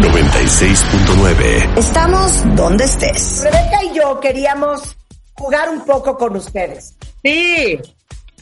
96.9. 0.00 1.78
Estamos 1.78 2.56
donde 2.56 2.84
estés. 2.84 3.42
Rebeca 3.44 3.84
y 3.84 3.94
yo 3.94 4.18
queríamos 4.20 4.96
jugar 5.34 5.70
un 5.70 5.84
poco 5.84 6.18
con 6.18 6.36
ustedes. 6.36 6.94
Sí. 7.22 7.78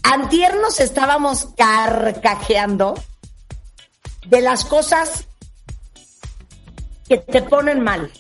Antier 0.03 0.57
nos 0.57 0.81
estábamos 0.81 1.49
carcajeando 1.57 2.95
de 4.27 4.41
las 4.41 4.65
cosas 4.65 5.29
que 7.09 7.19
te 7.19 7.43
ponen 7.43 7.81
mal. 7.81 8.11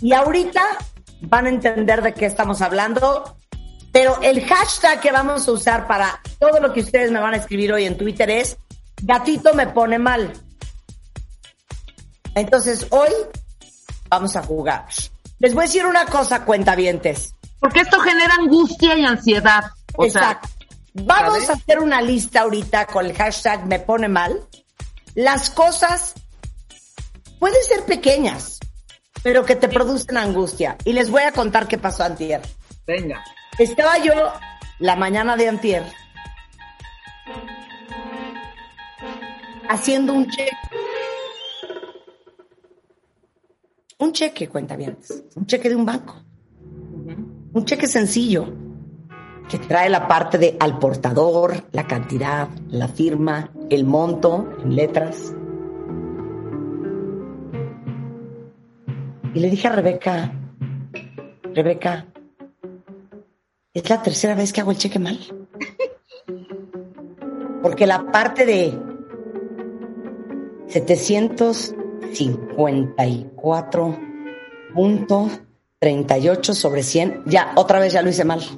Y 0.00 0.12
ahorita 0.12 0.62
van 1.22 1.46
a 1.46 1.48
entender 1.48 2.02
de 2.02 2.12
qué 2.12 2.26
estamos 2.26 2.60
hablando, 2.60 3.38
pero 3.92 4.20
el 4.22 4.44
hashtag 4.44 5.00
que 5.00 5.10
vamos 5.10 5.48
a 5.48 5.52
usar 5.52 5.86
para 5.86 6.20
todo 6.38 6.60
lo 6.60 6.72
que 6.72 6.80
ustedes 6.80 7.10
me 7.10 7.20
van 7.20 7.32
a 7.34 7.38
escribir 7.38 7.72
hoy 7.72 7.86
en 7.86 7.96
Twitter 7.96 8.28
es 8.30 8.58
gatito 9.02 9.54
me 9.54 9.68
pone 9.68 9.98
mal. 9.98 10.32
Entonces 12.34 12.86
hoy 12.90 13.10
vamos 14.08 14.36
a 14.36 14.42
jugar. 14.42 14.86
Les 15.38 15.54
voy 15.54 15.64
a 15.64 15.66
decir 15.66 15.86
una 15.86 16.06
cosa, 16.06 16.44
cuentavientes. 16.44 17.34
Porque 17.58 17.80
esto 17.80 18.00
genera 18.00 18.34
angustia 18.34 18.96
y 18.96 19.04
ansiedad. 19.04 19.64
O 19.96 20.04
Exacto. 20.04 20.48
Vamos 20.94 21.48
a 21.48 21.54
hacer 21.54 21.78
una 21.78 22.02
lista 22.02 22.40
ahorita 22.40 22.86
con 22.86 23.06
el 23.06 23.16
hashtag 23.16 23.66
me 23.66 23.78
pone 23.78 24.08
mal. 24.08 24.40
Las 25.14 25.50
cosas 25.50 26.14
pueden 27.38 27.62
ser 27.64 27.84
pequeñas, 27.84 28.60
pero 29.22 29.44
que 29.44 29.56
te 29.56 29.68
producen 29.68 30.16
angustia. 30.16 30.76
Y 30.84 30.92
les 30.92 31.10
voy 31.10 31.22
a 31.22 31.32
contar 31.32 31.66
qué 31.66 31.78
pasó 31.78 32.04
antier. 32.04 32.42
sea, 32.42 32.84
venga. 32.86 33.24
Estaba 33.58 33.98
yo 33.98 34.12
la 34.78 34.96
mañana 34.96 35.36
de 35.36 35.48
antier 35.48 35.84
haciendo 39.68 40.12
un 40.12 40.28
cheque. 40.30 40.56
Un 44.02 44.10
cheque, 44.10 44.48
cuenta 44.48 44.74
bien. 44.74 44.98
Un 45.36 45.46
cheque 45.46 45.68
de 45.68 45.76
un 45.76 45.86
banco. 45.86 46.16
Un 47.52 47.64
cheque 47.64 47.86
sencillo 47.86 48.52
que 49.48 49.58
trae 49.58 49.88
la 49.88 50.08
parte 50.08 50.38
de 50.38 50.56
al 50.58 50.80
portador, 50.80 51.68
la 51.70 51.86
cantidad, 51.86 52.48
la 52.68 52.88
firma, 52.88 53.52
el 53.70 53.84
monto 53.84 54.58
en 54.64 54.74
letras. 54.74 55.32
Y 59.34 59.38
le 59.38 59.48
dije 59.48 59.68
a 59.68 59.70
Rebeca, 59.70 60.32
Rebeca, 61.54 62.06
es 63.72 63.88
la 63.88 64.02
tercera 64.02 64.34
vez 64.34 64.52
que 64.52 64.62
hago 64.62 64.72
el 64.72 64.78
cheque 64.78 64.98
mal. 64.98 65.20
Porque 67.62 67.86
la 67.86 68.10
parte 68.10 68.46
de 68.46 68.76
754.38 75.80 76.54
sobre 76.54 76.82
100, 76.82 77.22
ya, 77.26 77.52
otra 77.56 77.78
vez 77.80 77.92
ya 77.92 78.02
lo 78.02 78.10
hice 78.10 78.24
mal. 78.24 78.40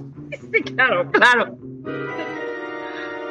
Sí, 0.53 0.63
claro, 0.63 1.11
claro. 1.13 1.57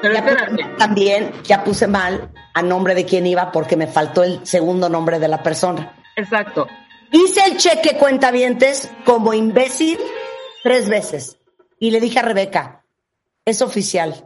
Pero 0.01 0.13
Ya 0.13 0.19
espérate. 0.19 0.51
puse- 0.51 0.77
también 0.77 1.31
ya 1.43 1.63
puse 1.63 1.87
mal 1.87 2.31
a 2.53 2.61
nombre 2.61 2.95
de 2.95 3.05
quién 3.05 3.25
iba 3.27 3.51
porque 3.51 3.75
me 3.77 3.87
faltó 3.87 4.23
el 4.23 4.45
segundo 4.45 4.87
nombre 4.89 5.19
de 5.19 5.27
la 5.27 5.41
persona. 5.43 5.95
Exacto. 6.15 6.67
Hice 7.11 7.41
el 7.45 7.57
cheque 7.57 7.97
cuentavientes 7.97 8.89
como 9.05 9.33
imbécil 9.33 9.97
tres 10.63 10.87
veces. 10.89 11.39
Y 11.79 11.91
le 11.91 11.99
dije 11.99 12.19
a 12.19 12.23
Rebeca, 12.23 12.85
es 13.45 13.61
oficial. 13.61 14.25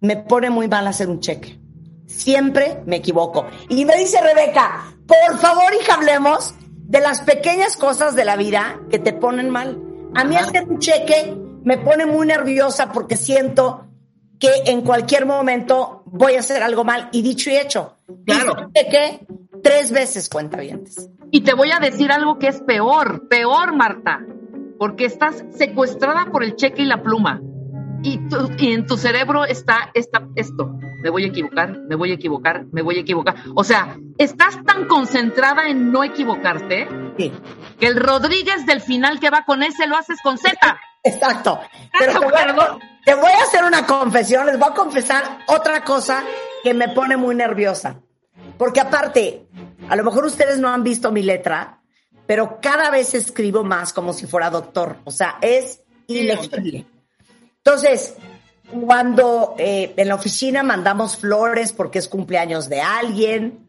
Me 0.00 0.16
pone 0.16 0.50
muy 0.50 0.68
mal 0.68 0.86
hacer 0.86 1.08
un 1.08 1.18
cheque. 1.20 1.58
Siempre 2.06 2.82
me 2.86 2.96
equivoco. 2.96 3.46
Y 3.68 3.84
me 3.84 3.96
dice 3.96 4.20
Rebeca, 4.20 4.95
por 5.06 5.38
favor, 5.38 5.72
hija, 5.80 5.94
hablemos 5.94 6.54
de 6.60 7.00
las 7.00 7.20
pequeñas 7.22 7.76
cosas 7.76 8.14
de 8.14 8.24
la 8.24 8.36
vida 8.36 8.80
que 8.90 8.98
te 8.98 9.12
ponen 9.12 9.50
mal. 9.50 9.80
A 10.14 10.24
mí 10.24 10.36
hacer 10.36 10.64
un 10.68 10.78
cheque 10.78 11.36
me 11.64 11.78
pone 11.78 12.06
muy 12.06 12.26
nerviosa 12.26 12.92
porque 12.92 13.16
siento 13.16 13.86
que 14.38 14.50
en 14.66 14.82
cualquier 14.82 15.26
momento 15.26 16.02
voy 16.06 16.34
a 16.34 16.40
hacer 16.40 16.62
algo 16.62 16.84
mal. 16.84 17.08
Y 17.12 17.22
dicho 17.22 17.50
y 17.50 17.56
hecho, 17.56 17.96
Claro. 18.24 18.70
cheque 18.74 19.26
tres 19.62 19.90
veces 19.90 20.28
cuentavientes. 20.28 21.10
Y 21.30 21.40
te 21.40 21.54
voy 21.54 21.70
a 21.72 21.80
decir 21.80 22.12
algo 22.12 22.38
que 22.38 22.48
es 22.48 22.60
peor, 22.60 23.28
peor, 23.28 23.74
Marta, 23.74 24.24
porque 24.78 25.06
estás 25.06 25.42
secuestrada 25.56 26.26
por 26.30 26.44
el 26.44 26.54
cheque 26.54 26.82
y 26.82 26.86
la 26.86 27.02
pluma. 27.02 27.40
Y, 28.08 28.18
tu- 28.28 28.52
y 28.58 28.72
en 28.72 28.86
tu 28.86 28.96
cerebro 28.96 29.44
está, 29.44 29.90
está 29.94 30.22
esto. 30.36 30.78
Me 31.02 31.10
voy 31.10 31.24
a 31.24 31.26
equivocar, 31.26 31.76
me 31.88 31.96
voy 31.96 32.12
a 32.12 32.14
equivocar, 32.14 32.64
me 32.70 32.82
voy 32.82 32.98
a 32.98 33.00
equivocar. 33.00 33.34
O 33.56 33.64
sea, 33.64 33.96
estás 34.16 34.62
tan 34.64 34.86
concentrada 34.86 35.68
en 35.68 35.90
no 35.90 36.04
equivocarte 36.04 36.88
Sí. 37.18 37.32
que 37.80 37.86
el 37.86 37.96
Rodríguez 37.96 38.64
del 38.64 38.80
final 38.80 39.18
que 39.18 39.30
va 39.30 39.44
con 39.44 39.62
ese 39.64 39.86
lo 39.88 39.96
haces 39.96 40.18
con 40.22 40.38
Z. 40.38 40.56
Exacto. 41.02 41.58
Pero 41.98 42.12
te 42.12 42.18
voy, 42.26 42.32
a, 42.36 42.78
te 43.04 43.14
voy 43.16 43.30
a 43.32 43.42
hacer 43.42 43.64
una 43.64 43.84
confesión, 43.86 44.46
les 44.46 44.56
voy 44.58 44.68
a 44.70 44.74
confesar 44.74 45.38
otra 45.48 45.82
cosa 45.82 46.22
que 46.62 46.74
me 46.74 46.88
pone 46.90 47.16
muy 47.16 47.34
nerviosa. 47.34 48.00
Porque 48.56 48.80
aparte, 48.80 49.48
a 49.88 49.96
lo 49.96 50.04
mejor 50.04 50.24
ustedes 50.26 50.58
no 50.60 50.68
han 50.68 50.82
visto 50.84 51.10
mi 51.10 51.22
letra, 51.22 51.80
pero 52.26 52.58
cada 52.62 52.90
vez 52.90 53.14
escribo 53.14 53.64
más 53.64 53.92
como 53.92 54.12
si 54.12 54.26
fuera 54.26 54.48
doctor. 54.50 54.96
O 55.04 55.10
sea, 55.10 55.38
es 55.40 55.82
ilegible. 56.06 56.86
Entonces, 57.66 58.14
cuando 58.86 59.56
eh, 59.58 59.92
en 59.96 60.08
la 60.08 60.14
oficina 60.14 60.62
mandamos 60.62 61.16
flores 61.16 61.72
porque 61.72 61.98
es 61.98 62.08
cumpleaños 62.08 62.68
de 62.68 62.80
alguien, 62.80 63.66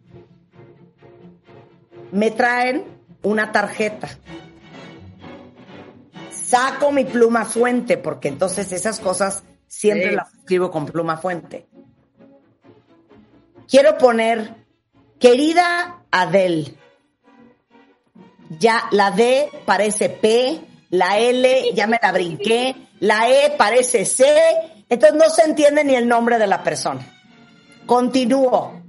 me 2.11 2.29
traen 2.31 2.85
una 3.23 3.51
tarjeta 3.51 4.09
saco 6.47 6.91
mi 6.93 7.03
pluma 7.03 7.43
fuente, 7.43 7.97
porque 7.97 8.29
entonces 8.29 8.71
esas 8.71 8.99
cosas 8.99 9.43
siempre 9.67 10.09
Sí. 10.11 10.15
las 10.15 10.33
escribo 10.33 10.71
con 10.71 10.85
pluma 10.85 11.17
fuente. 11.17 11.67
Quiero 13.67 13.97
poner, 13.97 14.55
querida 15.19 16.03
Adele, 16.09 16.73
ya 18.59 18.85
la 18.91 19.11
D 19.11 19.49
parece 19.65 20.07
P, 20.07 20.61
la 20.89 21.17
L 21.17 21.71
ya 21.73 21.87
me 21.87 21.99
la 22.01 22.11
brinqué, 22.11 22.75
la 22.99 23.29
E 23.29 23.55
parece 23.57 24.05
C, 24.05 24.25
entonces 24.89 25.17
no 25.17 25.29
se 25.29 25.43
entiende 25.43 25.83
ni 25.83 25.95
el 25.95 26.07
nombre 26.07 26.37
de 26.37 26.47
la 26.47 26.63
persona. 26.63 27.05
Continúo. 27.85 28.81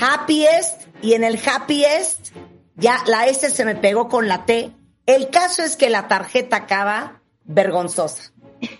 Happiest, 0.00 0.82
y 1.02 1.14
en 1.14 1.24
el 1.24 1.38
happiest 1.44 2.30
ya 2.76 3.02
la 3.06 3.26
S 3.26 3.50
se 3.50 3.64
me 3.64 3.74
pegó 3.74 4.08
con 4.08 4.28
la 4.28 4.46
T. 4.46 4.72
El 5.04 5.30
caso 5.30 5.62
es 5.62 5.76
que 5.76 5.90
la 5.90 6.08
tarjeta 6.08 6.56
acaba 6.56 7.20
vergonzosa. 7.44 8.32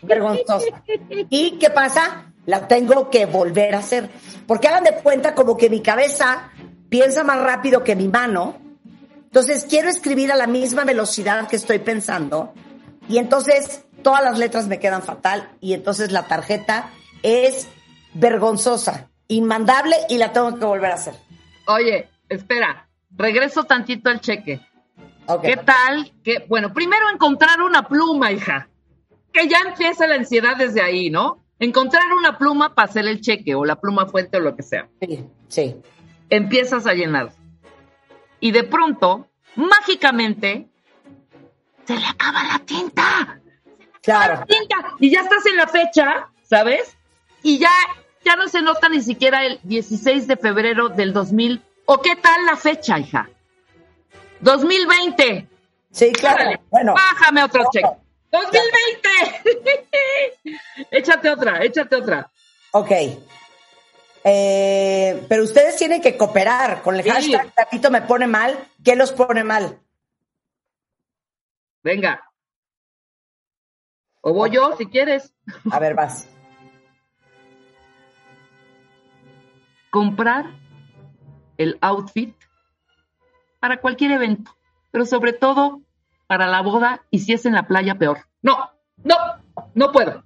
Vergonzosa. 0.03 0.83
¿Y 1.29 1.59
qué 1.59 1.71
pasa? 1.71 2.33
La 2.47 2.69
tengo 2.69 3.11
que 3.11 3.27
volver 3.27 3.75
a 3.75 3.79
hacer. 3.79 4.09
Porque 4.47 4.69
hagan 4.69 4.85
de 4.85 4.94
cuenta 4.94 5.35
como 5.35 5.56
que 5.56 5.69
mi 5.69 5.81
cabeza 5.81 6.50
piensa 6.88 7.25
más 7.25 7.41
rápido 7.41 7.82
que 7.82 7.97
mi 7.97 8.09
mano. 8.09 8.62
Entonces 9.32 9.64
quiero 9.67 9.88
escribir 9.88 10.31
a 10.31 10.37
la 10.37 10.46
misma 10.46 10.84
velocidad 10.84 11.49
que 11.49 11.56
estoy 11.56 11.79
pensando. 11.79 12.52
Y 13.08 13.17
entonces 13.17 13.87
todas 14.02 14.23
las 14.23 14.38
letras 14.38 14.67
me 14.67 14.79
quedan 14.79 15.02
fatal. 15.02 15.49
Y 15.58 15.73
entonces 15.73 16.12
la 16.12 16.26
tarjeta 16.26 16.90
es 17.23 17.67
vergonzosa, 18.12 19.08
inmandable 19.29 19.96
y 20.11 20.19
la 20.19 20.34
tengo 20.34 20.58
que 20.58 20.67
volver 20.67 20.90
a 20.90 20.96
hacer. 20.96 21.14
Oye, 21.67 22.11
espera, 22.29 22.90
regreso 23.17 23.64
tantito 23.64 24.11
al 24.11 24.20
cheque. 24.20 24.61
¿Qué 25.40 25.56
tal? 25.56 26.12
Que, 26.23 26.44
bueno, 26.46 26.75
primero 26.75 27.08
encontrar 27.08 27.62
una 27.62 27.88
pluma, 27.88 28.32
hija. 28.32 28.69
Que 29.32 29.49
ya 29.49 29.61
empieza 29.67 30.06
la 30.06 30.17
ansiedad 30.17 30.58
desde 30.58 30.82
ahí, 30.82 31.08
¿no? 31.08 31.43
Encontrar 31.58 32.02
una 32.19 32.37
pluma 32.37 32.75
para 32.75 32.90
hacer 32.90 33.06
el 33.06 33.23
cheque 33.23 33.55
o 33.55 33.64
la 33.64 33.76
pluma 33.76 34.05
fuente 34.05 34.37
o 34.37 34.40
lo 34.40 34.55
que 34.55 34.62
sea. 34.62 34.90
Sí, 35.00 35.25
sí. 35.49 35.76
Empiezas 36.28 36.87
a 36.87 36.93
llenar. 36.93 37.32
Y 38.43 38.50
de 38.50 38.65
pronto, 38.65 39.29
mágicamente, 39.55 40.69
se 41.87 41.97
le 41.97 42.05
acaba 42.05 42.43
la 42.43 42.59
tinta. 42.59 43.41
Claro. 44.03 44.41
La 44.41 44.47
tinta. 44.47 44.75
Y 44.99 45.12
ya 45.12 45.21
estás 45.21 45.47
en 45.47 45.56
la 45.56 45.69
fecha, 45.69 46.29
¿sabes? 46.43 46.97
Y 47.44 47.59
ya, 47.59 47.71
ya 48.25 48.35
no 48.35 48.49
se 48.49 48.61
nota 48.61 48.89
ni 48.89 49.00
siquiera 49.00 49.47
el 49.47 49.61
16 49.62 50.27
de 50.27 50.37
febrero 50.37 50.89
del 50.89 51.15
¿O 51.85 52.03
qué 52.03 52.17
tal 52.17 52.44
la 52.44 52.56
fecha, 52.56 52.99
hija? 52.99 53.31
2020. 54.41 55.47
Sí, 55.93 56.11
claro. 56.11 56.61
Bueno, 56.69 56.95
Bájame 56.95 57.45
otro 57.45 57.62
cheque. 57.73 57.87
2020. 58.33 60.91
échate 60.91 61.31
otra, 61.31 61.62
échate 61.62 61.95
otra. 61.95 62.29
ok. 62.73 62.91
Eh, 64.25 65.25
pero 65.29 65.43
ustedes 65.45 65.77
tienen 65.77 66.01
que 66.01 66.17
cooperar 66.17 66.83
con 66.83 66.95
el 66.95 67.03
Sí. 67.03 67.11
hashtag 67.11 67.53
Tatito 67.55 67.91
me 67.91 68.03
pone 68.03 68.27
mal. 68.27 68.57
¿Qué 68.85 68.95
los 68.97 69.13
pone 69.13 69.43
mal? 69.45 69.81
Venga. 71.83 72.23
O 74.21 74.33
voy 74.33 74.51
yo, 74.51 74.77
si 74.77 74.87
quieres. 74.87 75.35
A 75.71 75.79
ver, 75.81 75.95
vas. 75.95 76.29
comprar 79.91 80.47
el 81.59 81.77
outfit 81.83 82.35
para 83.61 83.79
cualquier 83.81 84.13
evento, 84.13 84.57
pero 84.91 85.05
sobre 85.05 85.35
todo 85.35 85.83
para 86.27 86.47
la 86.47 86.63
boda 86.63 87.03
y 87.11 87.19
si 87.19 87.35
es 87.35 87.45
en 87.45 87.53
la 87.53 87.67
playa, 87.67 87.97
peor. 87.97 88.21
No, 88.41 88.71
no, 89.05 89.17
no 89.75 89.93
puedo. 89.93 90.25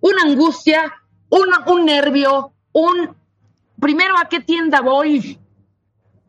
Una 0.00 0.22
angustia, 0.24 0.92
un, 1.30 1.46
un 1.72 1.84
nervio, 1.86 2.52
un... 2.72 3.16
Primero, 3.80 4.14
¿a 4.18 4.28
qué 4.28 4.40
tienda 4.40 4.80
voy? 4.80 5.38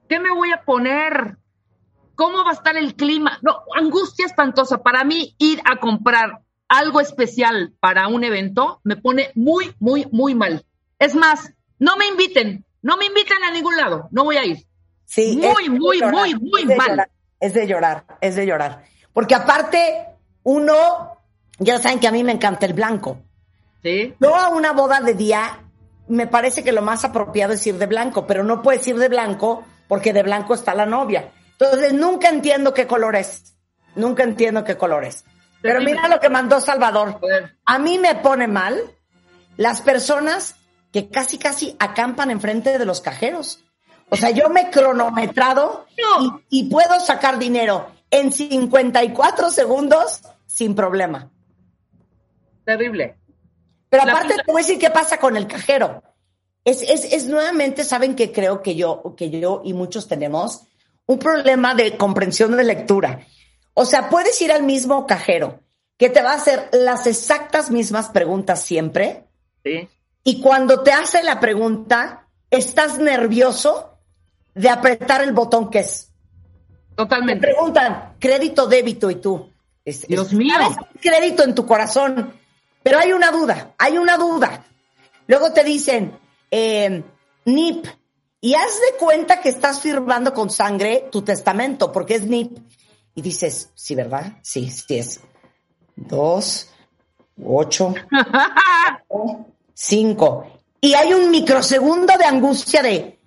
¿Qué 0.08 0.20
me 0.20 0.32
voy 0.34 0.52
a 0.52 0.64
poner? 0.64 1.38
¿Cómo 2.16 2.44
va 2.44 2.52
a 2.52 2.54
estar 2.54 2.76
el 2.78 2.96
clima? 2.96 3.40
No, 3.42 3.62
angustia 3.76 4.26
espantosa. 4.26 4.82
Para 4.82 5.04
mí, 5.04 5.36
ir 5.38 5.62
a 5.66 5.78
comprar 5.78 6.42
algo 6.68 7.00
especial 7.00 7.74
para 7.80 8.08
un 8.08 8.24
evento 8.24 8.82
me 8.84 8.98
pone 8.98 9.32
muy, 9.36 9.74
muy, 9.80 10.08
muy 10.12 10.36
mal. 10.36 10.66
Es 11.00 11.16
más, 11.16 11.54
no 11.80 11.96
me 11.98 12.08
inviten, 12.08 12.66
no 12.82 12.98
me 12.98 13.06
inviten 13.06 13.44
a 13.44 13.52
ningún 13.52 13.78
lado, 13.78 14.08
no 14.12 14.24
voy 14.24 14.38
a 14.38 14.46
ir. 14.46 14.66
Sí, 15.06 15.38
Muy, 15.42 15.70
muy, 15.70 16.00
llorar, 16.00 16.14
muy, 16.14 16.36
muy 16.36 16.66
mal. 16.66 16.90
llorar, 16.90 17.10
es 17.40 17.54
de 17.54 17.66
llorar, 17.68 18.04
es 18.20 18.36
de 18.36 18.46
llorar. 18.46 18.84
Porque 19.14 19.36
aparte, 19.36 20.06
uno, 20.44 21.18
ya 21.60 21.80
saben 21.80 22.00
que 22.00 22.08
a 22.08 22.12
mí 22.12 22.24
me 22.26 22.34
encanta 22.34 22.66
el 22.66 22.74
blanco. 22.74 23.20
¿Sí? 23.84 24.14
No 24.20 24.36
a 24.36 24.50
una 24.50 24.74
boda 24.74 25.00
de 25.00 25.14
día, 25.14 25.60
me 26.08 26.28
parece 26.28 26.64
que 26.64 26.72
lo 26.72 26.82
más 26.82 27.04
apropiado 27.04 27.54
es 27.54 27.66
ir 27.68 27.78
de 27.78 27.86
blanco, 27.86 28.26
pero 28.28 28.44
no 28.44 28.62
puedes 28.62 28.88
ir 28.88 28.98
de 28.98 29.10
blanco 29.10 29.64
porque 29.88 30.14
de 30.14 30.24
blanco 30.24 30.54
está 30.54 30.74
la 30.74 30.86
novia. 30.86 31.32
Entonces, 31.60 31.94
nunca 31.94 32.30
entiendo 32.30 32.74
qué 32.74 32.88
color 32.88 33.16
es. 33.16 33.56
Nunca 33.96 34.24
entiendo 34.24 34.64
qué 34.64 34.78
color 34.78 35.04
es. 35.06 35.26
Pero 35.62 35.82
mira 35.82 36.08
lo 36.08 36.20
que 36.20 36.30
mandó 36.30 36.62
Salvador. 36.62 37.20
A 37.66 37.80
mí 37.80 37.98
me 37.98 38.16
pone 38.16 38.48
mal 38.48 38.80
las 39.58 39.82
personas 39.82 40.56
que 40.94 41.10
casi, 41.10 41.38
casi 41.38 41.76
acampan 41.80 42.30
enfrente 42.32 42.78
de 42.78 42.86
los 42.86 43.02
cajeros. 43.02 43.64
O 44.10 44.16
sea, 44.16 44.30
yo 44.30 44.50
me 44.50 44.62
he 44.62 44.70
cronometrado 44.70 45.88
No. 45.98 46.44
y, 46.50 46.62
y 46.62 46.70
puedo 46.70 47.00
sacar 47.00 47.40
dinero 47.40 47.88
en 48.12 48.32
54 48.32 49.50
segundos 49.50 50.22
sin 50.46 50.76
problema. 50.76 51.30
Terrible. 52.66 53.18
Pero 53.90 54.04
aparte 54.04 54.36
te 54.36 54.52
voy 54.52 54.62
a 54.62 54.66
decir 54.66 54.80
qué 54.80 54.90
pasa 54.90 55.18
con 55.20 55.38
el 55.38 55.48
cajero. 55.48 56.04
Es, 56.66 56.82
es, 56.82 57.06
es 57.14 57.26
nuevamente, 57.28 57.84
saben 57.84 58.16
que 58.16 58.32
creo 58.32 58.62
que 58.62 58.76
yo, 58.76 59.14
que 59.16 59.30
yo 59.30 59.62
y 59.64 59.74
muchos 59.74 60.08
tenemos 60.08 60.64
un 61.06 61.18
problema 61.20 61.74
de 61.76 61.96
comprensión 61.98 62.58
de 62.58 62.64
lectura. 62.66 63.26
O 63.74 63.86
sea, 63.86 64.10
puedes 64.10 64.42
ir 64.42 64.52
al 64.52 64.64
mismo 64.64 65.08
cajero 65.08 65.62
que 65.98 66.10
te 66.10 66.22
va 66.22 66.32
a 66.32 66.36
hacer 66.36 66.70
las 66.74 67.08
exactas 67.08 67.72
mismas 67.72 68.10
preguntas 68.10 68.62
siempre 68.62 69.24
Sí. 69.64 69.88
y 70.24 70.42
cuando 70.42 70.84
te 70.84 70.92
hace 70.92 71.24
la 71.24 71.40
pregunta 71.40 72.28
estás 72.52 73.00
nervioso 73.00 73.98
de 74.54 74.70
apretar 74.70 75.22
el 75.22 75.32
botón 75.32 75.70
que 75.70 75.80
es. 75.80 76.12
Te 76.90 76.96
Totalmente. 77.04 77.48
preguntan 77.48 78.16
crédito, 78.20 78.68
débito 78.68 79.10
y 79.10 79.16
tú. 79.16 79.50
es- 79.86 80.06
Dios 80.08 80.34
mío. 80.34 80.54
crédito 81.02 81.44
en 81.44 81.56
tu 81.56 81.66
corazón, 81.66 82.34
pero 82.88 83.00
hay 83.00 83.12
una 83.12 83.32
duda, 83.32 83.74
hay 83.78 83.98
una 83.98 84.16
duda. 84.16 84.64
Luego 85.28 85.52
te 85.52 85.66
dicen 85.66 86.18
eh, 86.50 87.04
NIP 87.44 87.86
y 88.40 88.54
haz 88.54 88.80
de 88.80 88.98
cuenta 88.98 89.42
que 89.42 89.50
estás 89.50 89.82
firmando 89.82 90.34
con 90.34 90.50
sangre 90.50 91.10
tu 91.12 91.22
testamento 91.22 91.92
porque 91.92 92.16
es 92.16 92.26
NIP 92.26 92.58
y 93.14 93.22
dices 93.22 93.72
sí, 93.76 93.94
verdad, 93.94 94.38
sí, 94.42 94.72
sí 94.72 95.00
es 95.00 95.20
dos, 95.98 96.70
ocho, 97.44 97.94
cinco 99.74 100.48
y 100.80 100.94
hay 100.94 101.14
un 101.14 101.30
microsegundo 101.30 102.18
de 102.18 102.24
angustia 102.24 102.82
de 102.84 103.20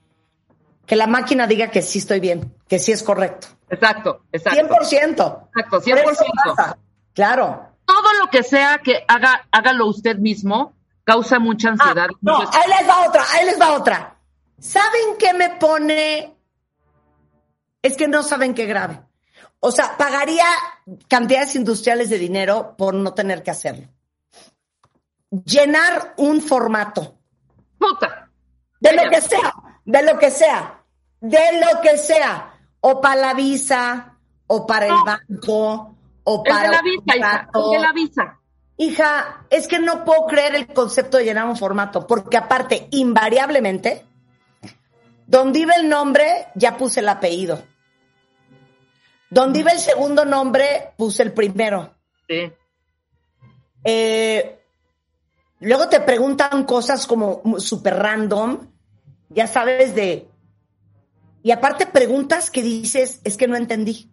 que 0.86 0.96
la 0.96 1.06
máquina 1.06 1.46
diga 1.46 1.70
que 1.70 1.82
sí 1.82 1.98
estoy 1.98 2.20
bien, 2.20 2.56
que 2.66 2.78
sí 2.78 2.92
es 2.92 3.02
correcto. 3.02 3.48
Exacto, 3.68 4.22
exacto. 4.32 4.58
100%. 4.58 5.48
Exacto, 5.54 5.80
Por 5.82 6.12
eso 6.12 6.24
100%. 6.24 6.56
pasa. 6.56 6.78
Claro. 7.12 7.69
Lo 8.18 8.28
que 8.30 8.42
sea 8.42 8.78
que 8.78 9.04
haga, 9.08 9.46
hágalo 9.50 9.86
usted 9.86 10.16
mismo, 10.16 10.74
causa 11.04 11.38
mucha 11.38 11.68
Ah, 11.68 11.72
ansiedad. 11.72 12.08
no, 12.20 12.38
mucho 12.38 12.50
ahí 12.52 12.68
les 12.78 12.88
va 12.88 13.06
otra, 13.08 13.22
ahí 13.32 13.46
les 13.46 13.60
va 13.60 13.72
otra. 13.72 14.16
¿Saben 14.58 15.16
qué 15.18 15.32
me 15.34 15.50
pone? 15.50 16.36
Es 17.82 17.96
que 17.96 18.08
no 18.08 18.22
saben 18.22 18.54
qué 18.54 18.66
grave. 18.66 19.00
O 19.60 19.70
sea, 19.72 19.96
pagaría 19.96 20.44
cantidades 21.08 21.54
industriales 21.56 22.10
de 22.10 22.18
dinero 22.18 22.74
por 22.76 22.94
no 22.94 23.14
tener 23.14 23.42
que 23.42 23.50
hacerlo. 23.50 23.88
Llenar 25.44 26.14
un 26.16 26.40
formato. 26.42 27.14
Puta. 27.78 28.28
De 28.80 28.92
lo 28.94 29.08
que 29.10 29.20
sea, 29.20 29.54
de 29.84 30.02
lo 30.02 30.18
que 30.18 30.30
sea, 30.30 30.82
de 31.20 31.60
lo 31.60 31.80
que 31.80 31.96
sea. 31.98 32.54
O 32.80 33.00
para 33.00 33.20
la 33.20 33.34
visa, 33.34 34.16
o 34.46 34.66
para 34.66 34.86
el 34.86 34.94
banco, 35.04 35.94
o 36.24 36.42
para 36.42 36.62
de 36.62 36.76
la 36.76 36.82
visa, 36.82 37.16
hija. 37.16 37.50
El 37.54 37.70
de 37.70 37.78
la 37.78 37.92
visa. 37.92 38.40
Hija, 38.76 39.46
es 39.50 39.68
que 39.68 39.78
no 39.78 40.04
puedo 40.04 40.26
creer 40.26 40.54
el 40.54 40.66
concepto 40.68 41.18
de 41.18 41.24
llenar 41.24 41.46
un 41.46 41.56
formato, 41.56 42.06
porque 42.06 42.36
aparte, 42.36 42.88
invariablemente, 42.92 44.06
donde 45.26 45.60
iba 45.60 45.74
el 45.74 45.88
nombre, 45.88 46.46
ya 46.54 46.76
puse 46.76 47.00
el 47.00 47.08
apellido. 47.08 47.62
Donde 49.28 49.60
iba 49.60 49.70
el 49.70 49.78
segundo 49.78 50.24
nombre, 50.24 50.92
puse 50.96 51.22
el 51.22 51.32
primero. 51.32 51.94
Sí. 52.26 52.50
Eh, 53.84 54.60
luego 55.60 55.88
te 55.88 56.00
preguntan 56.00 56.64
cosas 56.64 57.06
como 57.06 57.42
súper 57.58 57.96
random, 57.96 58.66
ya 59.28 59.46
sabes 59.46 59.94
de... 59.94 60.26
Y 61.42 61.52
aparte 61.52 61.86
preguntas 61.86 62.50
que 62.50 62.62
dices, 62.62 63.20
es 63.24 63.36
que 63.36 63.46
no 63.46 63.56
entendí. 63.56 64.09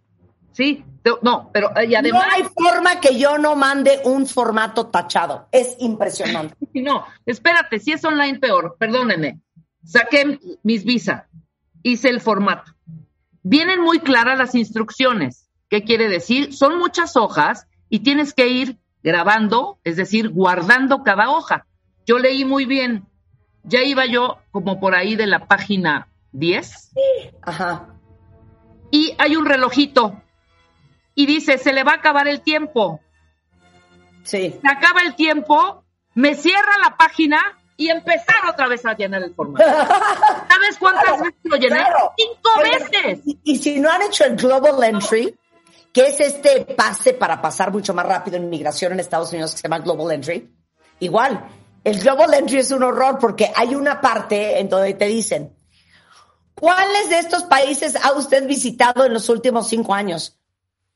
Sí. 0.58 0.84
No, 1.22 1.50
pero 1.52 1.70
eh, 1.76 1.84
y 1.84 1.90
No 1.92 1.98
además. 1.98 2.24
hay 2.32 2.42
forma 2.42 3.00
que 3.00 3.16
yo 3.16 3.38
no 3.38 3.54
mande 3.54 4.00
un 4.04 4.26
formato 4.26 4.88
tachado. 4.88 5.46
Es 5.52 5.76
impresionante. 5.78 6.56
No, 6.74 7.04
espérate, 7.24 7.78
si 7.78 7.92
es 7.92 8.04
online 8.04 8.40
peor, 8.40 8.76
perdónenme. 8.76 9.40
Saqué 9.84 10.38
mis 10.64 10.84
visas, 10.84 11.24
hice 11.84 12.08
el 12.08 12.20
formato. 12.20 12.72
Vienen 13.42 13.80
muy 13.80 14.00
claras 14.00 14.36
las 14.36 14.56
instrucciones. 14.56 15.48
¿Qué 15.68 15.84
quiere 15.84 16.08
decir? 16.08 16.52
Son 16.52 16.76
muchas 16.78 17.16
hojas 17.16 17.68
y 17.88 18.00
tienes 18.00 18.34
que 18.34 18.48
ir 18.48 18.78
grabando, 19.02 19.78
es 19.84 19.94
decir, 19.96 20.28
guardando 20.28 21.04
cada 21.04 21.30
hoja. 21.30 21.66
Yo 22.04 22.18
leí 22.18 22.44
muy 22.44 22.64
bien. 22.64 23.06
Ya 23.62 23.82
iba 23.84 24.06
yo 24.06 24.38
como 24.50 24.80
por 24.80 24.96
ahí 24.96 25.14
de 25.14 25.26
la 25.28 25.46
página 25.46 26.08
10 26.32 26.92
Ajá. 27.42 27.94
y 28.90 29.14
hay 29.18 29.36
un 29.36 29.46
relojito 29.46 30.20
y 31.18 31.26
dice, 31.26 31.58
se 31.58 31.72
le 31.72 31.82
va 31.82 31.92
a 31.92 31.96
acabar 31.96 32.28
el 32.28 32.42
tiempo. 32.42 33.00
Sí. 34.22 34.56
se 34.62 34.68
acaba 34.68 35.00
el 35.02 35.16
tiempo, 35.16 35.82
me 36.14 36.36
cierra 36.36 36.78
la 36.80 36.96
página 36.96 37.40
y 37.76 37.88
empezar 37.90 38.36
otra 38.48 38.68
vez 38.68 38.86
a 38.86 38.94
llenar 38.94 39.24
el 39.24 39.34
formato. 39.34 39.64
¿Sabes 40.48 40.78
cuántas 40.78 41.02
Claro, 41.04 41.24
veces 41.24 41.40
lo 41.42 41.56
llené? 41.56 41.74
claro. 41.76 42.12
Cinco 42.16 42.50
veces. 42.62 43.20
Y, 43.24 43.38
y 43.42 43.58
si 43.58 43.80
no 43.80 43.90
han 43.90 44.02
hecho 44.02 44.26
el 44.26 44.36
Global 44.36 44.80
Entry, 44.84 45.36
que 45.92 46.06
es 46.06 46.20
este 46.20 46.64
pase 46.76 47.14
para 47.14 47.42
pasar 47.42 47.72
mucho 47.72 47.92
más 47.94 48.06
rápido 48.06 48.36
en 48.36 48.44
inmigración 48.44 48.92
en 48.92 49.00
Estados 49.00 49.32
Unidos 49.32 49.50
que 49.52 49.56
se 49.58 49.62
llama 49.64 49.80
Global 49.80 50.12
Entry, 50.14 50.54
igual, 51.00 51.48
el 51.82 51.98
Global 51.98 52.32
Entry 52.34 52.58
es 52.58 52.70
un 52.70 52.84
horror 52.84 53.18
porque 53.18 53.50
hay 53.56 53.74
una 53.74 54.00
parte 54.00 54.60
en 54.60 54.68
donde 54.68 54.94
te 54.94 55.06
dicen, 55.06 55.52
¿cuáles 56.54 57.08
de 57.10 57.18
estos 57.18 57.42
países 57.42 57.96
ha 58.04 58.12
usted 58.12 58.46
visitado 58.46 59.04
en 59.04 59.12
los 59.14 59.28
últimos 59.28 59.68
cinco 59.68 59.94
años? 59.94 60.36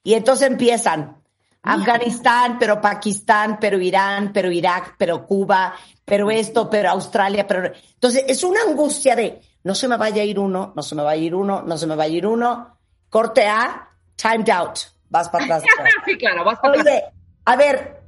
Y 0.03 0.15
entonces 0.15 0.49
empiezan, 0.49 1.23
Afganistán, 1.63 2.59
pero 2.59 2.81
Pakistán, 2.81 3.59
pero 3.61 3.81
Irán, 3.81 4.33
pero 4.33 4.51
Irak, 4.51 4.97
pero 4.99 5.25
Cuba, 5.27 5.75
pero 6.05 6.31
esto, 6.31 6.69
pero 6.69 6.91
Australia, 6.91 7.47
pero... 7.47 7.73
Entonces 7.95 8.25
es 8.27 8.43
una 8.43 8.63
angustia 8.63 9.15
de, 9.15 9.41
no 9.63 9.75
se 9.75 9.87
me 9.87 9.97
vaya 9.97 10.23
a 10.23 10.25
ir 10.25 10.39
uno, 10.41 10.73
no 10.75 10.83
se 10.83 10.95
me 10.97 11.03
vaya 11.03 11.21
a 11.23 11.25
ir 11.25 11.35
uno, 11.35 11.63
no 11.63 11.79
se 11.79 11.87
me 11.87 11.95
vaya 11.95 12.13
a 12.13 12.17
ir 12.17 12.27
uno, 12.27 12.79
corte 13.09 13.47
A, 13.47 13.91
timed 14.17 14.49
out, 14.51 14.79
vas 15.09 15.29
para 15.29 15.45
atrás. 15.45 15.63
sí, 16.05 16.19
claro, 16.19 16.45
vas 16.45 16.59
para. 16.59 16.81
Oye, 16.81 17.05
a 17.45 17.57
ver, 17.57 18.01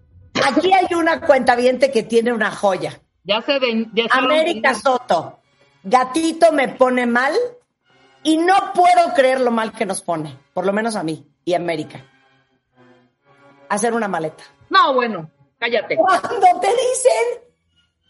aquí 0.44 0.72
hay 0.72 0.92
una 0.94 1.20
cuentaviente 1.20 1.92
que 1.92 2.02
tiene 2.02 2.32
una 2.32 2.50
joya. 2.50 3.00
Ya 3.22 3.40
se 3.40 3.58
ven. 3.60 3.88
Ya 3.94 4.04
se 4.04 4.18
América 4.18 4.72
ven- 4.72 4.80
Soto, 4.82 5.38
gatito 5.84 6.52
me 6.52 6.68
pone 6.68 7.06
mal 7.06 7.32
Y 8.22 8.36
no 8.38 8.72
puedo 8.74 9.14
creer 9.14 9.40
lo 9.40 9.50
mal 9.50 9.72
que 9.72 9.86
nos 9.86 10.02
pone, 10.02 10.36
por 10.52 10.66
lo 10.66 10.72
menos 10.72 10.96
a 10.96 11.02
mí 11.04 11.26
y 11.44 11.54
América. 11.54 12.04
Hacer 13.68 13.94
una 13.94 14.08
maleta. 14.08 14.44
No, 14.70 14.94
bueno, 14.94 15.30
cállate. 15.58 15.96
Cuando 15.96 16.60
te 16.60 16.68
dicen, 16.68 17.42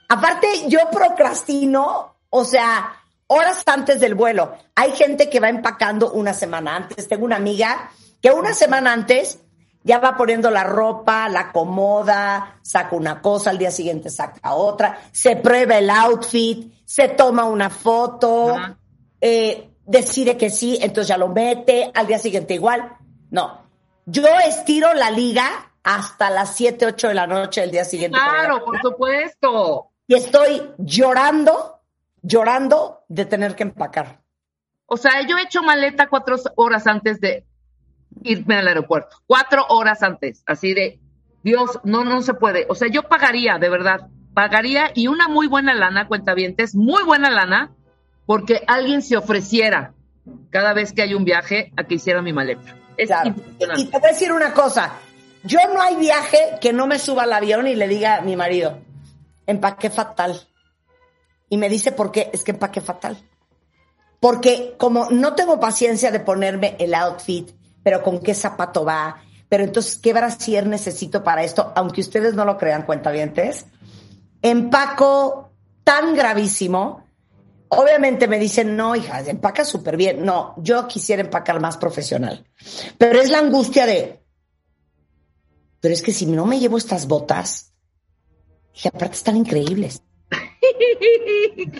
aparte 0.08 0.68
yo 0.68 0.80
procrastino, 0.90 2.16
o 2.30 2.44
sea, 2.44 2.94
horas 3.26 3.62
antes 3.66 4.00
del 4.00 4.14
vuelo. 4.14 4.56
Hay 4.74 4.92
gente 4.92 5.30
que 5.30 5.40
va 5.40 5.48
empacando 5.48 6.12
una 6.12 6.34
semana 6.34 6.76
antes. 6.76 7.08
Tengo 7.08 7.24
una 7.24 7.36
amiga 7.36 7.90
que 8.20 8.30
una 8.30 8.54
semana 8.54 8.92
antes 8.92 9.40
ya 9.82 9.98
va 9.98 10.16
poniendo 10.16 10.50
la 10.50 10.64
ropa, 10.64 11.28
la 11.28 11.40
acomoda, 11.40 12.58
saca 12.62 12.96
una 12.96 13.20
cosa, 13.20 13.50
al 13.50 13.58
día 13.58 13.70
siguiente 13.70 14.08
saca 14.08 14.54
otra, 14.54 14.98
se 15.12 15.36
prueba 15.36 15.76
el 15.76 15.90
outfit, 15.90 16.72
se 16.86 17.08
toma 17.08 17.44
una 17.44 17.68
foto, 17.68 18.56
eh, 19.20 19.68
decide 19.84 20.38
que 20.38 20.48
sí, 20.48 20.78
entonces 20.80 21.08
ya 21.08 21.18
lo 21.18 21.28
mete, 21.28 21.90
al 21.94 22.06
día 22.06 22.18
siguiente 22.18 22.54
igual. 22.54 22.96
No, 23.34 23.66
yo 24.06 24.22
estiro 24.46 24.94
la 24.94 25.10
liga 25.10 25.72
hasta 25.82 26.30
las 26.30 26.54
7, 26.54 26.86
8 26.86 27.08
de 27.08 27.14
la 27.14 27.26
noche 27.26 27.62
del 27.62 27.72
día 27.72 27.84
siguiente. 27.84 28.16
Claro, 28.16 28.64
por 28.64 28.80
supuesto. 28.80 29.90
Y 30.06 30.14
estoy 30.14 30.62
llorando, 30.78 31.80
llorando 32.22 33.00
de 33.08 33.24
tener 33.24 33.56
que 33.56 33.64
empacar. 33.64 34.20
O 34.86 34.96
sea, 34.96 35.26
yo 35.26 35.36
he 35.36 35.42
hecho 35.42 35.64
maleta 35.64 36.06
cuatro 36.08 36.36
horas 36.54 36.86
antes 36.86 37.20
de 37.20 37.44
irme 38.22 38.58
al 38.58 38.68
aeropuerto. 38.68 39.16
Cuatro 39.26 39.66
horas 39.68 40.04
antes. 40.04 40.44
Así 40.46 40.72
de, 40.72 41.00
Dios, 41.42 41.80
no, 41.82 42.04
no 42.04 42.22
se 42.22 42.34
puede. 42.34 42.66
O 42.68 42.76
sea, 42.76 42.86
yo 42.86 43.02
pagaría, 43.02 43.58
de 43.58 43.68
verdad. 43.68 44.10
Pagaría 44.32 44.92
y 44.94 45.08
una 45.08 45.26
muy 45.26 45.48
buena 45.48 45.74
lana, 45.74 46.06
cuentavientes, 46.06 46.76
muy 46.76 47.02
buena 47.02 47.30
lana, 47.30 47.72
porque 48.26 48.62
alguien 48.68 49.02
se 49.02 49.16
ofreciera 49.16 49.92
cada 50.50 50.72
vez 50.72 50.92
que 50.92 51.02
hay 51.02 51.14
un 51.14 51.24
viaje 51.24 51.72
a 51.76 51.84
que 51.84 51.94
hiciera 51.94 52.22
mi 52.22 52.32
maleta. 52.32 52.76
Es 52.96 53.08
Claro. 53.08 53.34
Y 53.76 53.86
te 53.86 53.98
voy 53.98 54.08
a 54.08 54.12
decir 54.12 54.32
una 54.32 54.52
cosa. 54.52 54.94
Yo 55.42 55.58
no 55.72 55.82
hay 55.82 55.96
viaje 55.96 56.58
que 56.60 56.72
no 56.72 56.86
me 56.86 56.98
suba 56.98 57.24
al 57.24 57.32
avión 57.32 57.66
y 57.66 57.74
le 57.74 57.86
diga 57.86 58.16
a 58.16 58.20
mi 58.22 58.34
marido, 58.34 58.78
empaqué 59.46 59.90
fatal. 59.90 60.40
Y 61.50 61.58
me 61.58 61.68
dice, 61.68 61.92
¿por 61.92 62.10
qué? 62.10 62.30
Es 62.32 62.44
que 62.44 62.52
empaqué 62.52 62.80
fatal. 62.80 63.18
Porque 64.20 64.74
como 64.78 65.10
no 65.10 65.34
tengo 65.34 65.60
paciencia 65.60 66.10
de 66.10 66.20
ponerme 66.20 66.76
el 66.78 66.94
outfit, 66.94 67.50
pero 67.82 68.02
con 68.02 68.20
qué 68.20 68.34
zapato 68.34 68.84
va, 68.84 69.22
pero 69.50 69.64
entonces 69.64 69.98
qué 69.98 70.14
brasier 70.14 70.66
necesito 70.66 71.22
para 71.22 71.44
esto, 71.44 71.72
aunque 71.76 72.00
ustedes 72.00 72.34
no 72.34 72.46
lo 72.46 72.56
crean, 72.56 72.86
cuentavientes, 72.86 73.66
empaco 74.40 75.50
tan 75.84 76.14
gravísimo. 76.14 77.03
Obviamente 77.76 78.26
me 78.28 78.38
dicen, 78.38 78.76
no, 78.76 78.94
hija, 78.96 79.20
empaca 79.20 79.64
súper 79.64 79.96
bien. 79.96 80.24
No, 80.24 80.54
yo 80.58 80.86
quisiera 80.88 81.22
empacar 81.22 81.60
más 81.60 81.76
profesional. 81.76 82.46
Pero 82.98 83.20
es 83.20 83.30
la 83.30 83.38
angustia 83.38 83.86
de, 83.86 84.22
pero 85.80 85.94
es 85.94 86.02
que 86.02 86.12
si 86.12 86.26
no 86.26 86.46
me 86.46 86.58
llevo 86.60 86.78
estas 86.78 87.06
botas, 87.06 87.72
y 88.82 88.88
aparte 88.88 89.14
están 89.16 89.36
increíbles. 89.36 90.02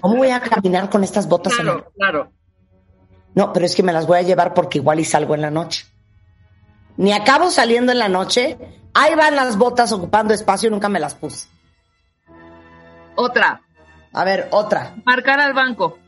¿Cómo 0.01 0.17
voy 0.17 0.31
a 0.31 0.41
caminar 0.41 0.89
con 0.91 1.03
estas 1.03 1.29
botas? 1.29 1.55
en 1.55 1.61
el- 1.61 1.65
Claro, 1.67 1.93
claro. 1.97 2.33
No, 3.35 3.53
pero 3.53 3.67
es 3.67 3.75
que 3.75 3.83
me 3.83 3.93
las 3.93 4.07
voy 4.07 4.19
a 4.19 4.23
llevar 4.23 4.55
porque 4.55 4.79
igual 4.79 5.01
y 5.01 5.05
salgo 5.05 5.35
en 5.35 5.41
la 5.41 5.51
noche. 5.51 5.87
Ni 6.97 7.13
acabo 7.13 7.51
saliendo 7.51 7.91
en 7.91 7.99
la 7.99 8.09
noche, 8.09 8.57
ahí 8.95 9.15
van 9.17 9.35
las 9.35 9.59
botas 9.59 9.91
ocupando 9.91 10.33
espacio 10.33 10.69
y 10.69 10.71
nunca 10.71 10.89
me 10.89 11.01
las 11.01 11.15
puse. 11.15 11.49
Otra, 13.17 13.61
A 14.15 14.25
ver, 14.25 14.49
otra. 14.53 14.95
marcar 15.05 15.41
al 15.41 15.53
banco. 15.55 15.99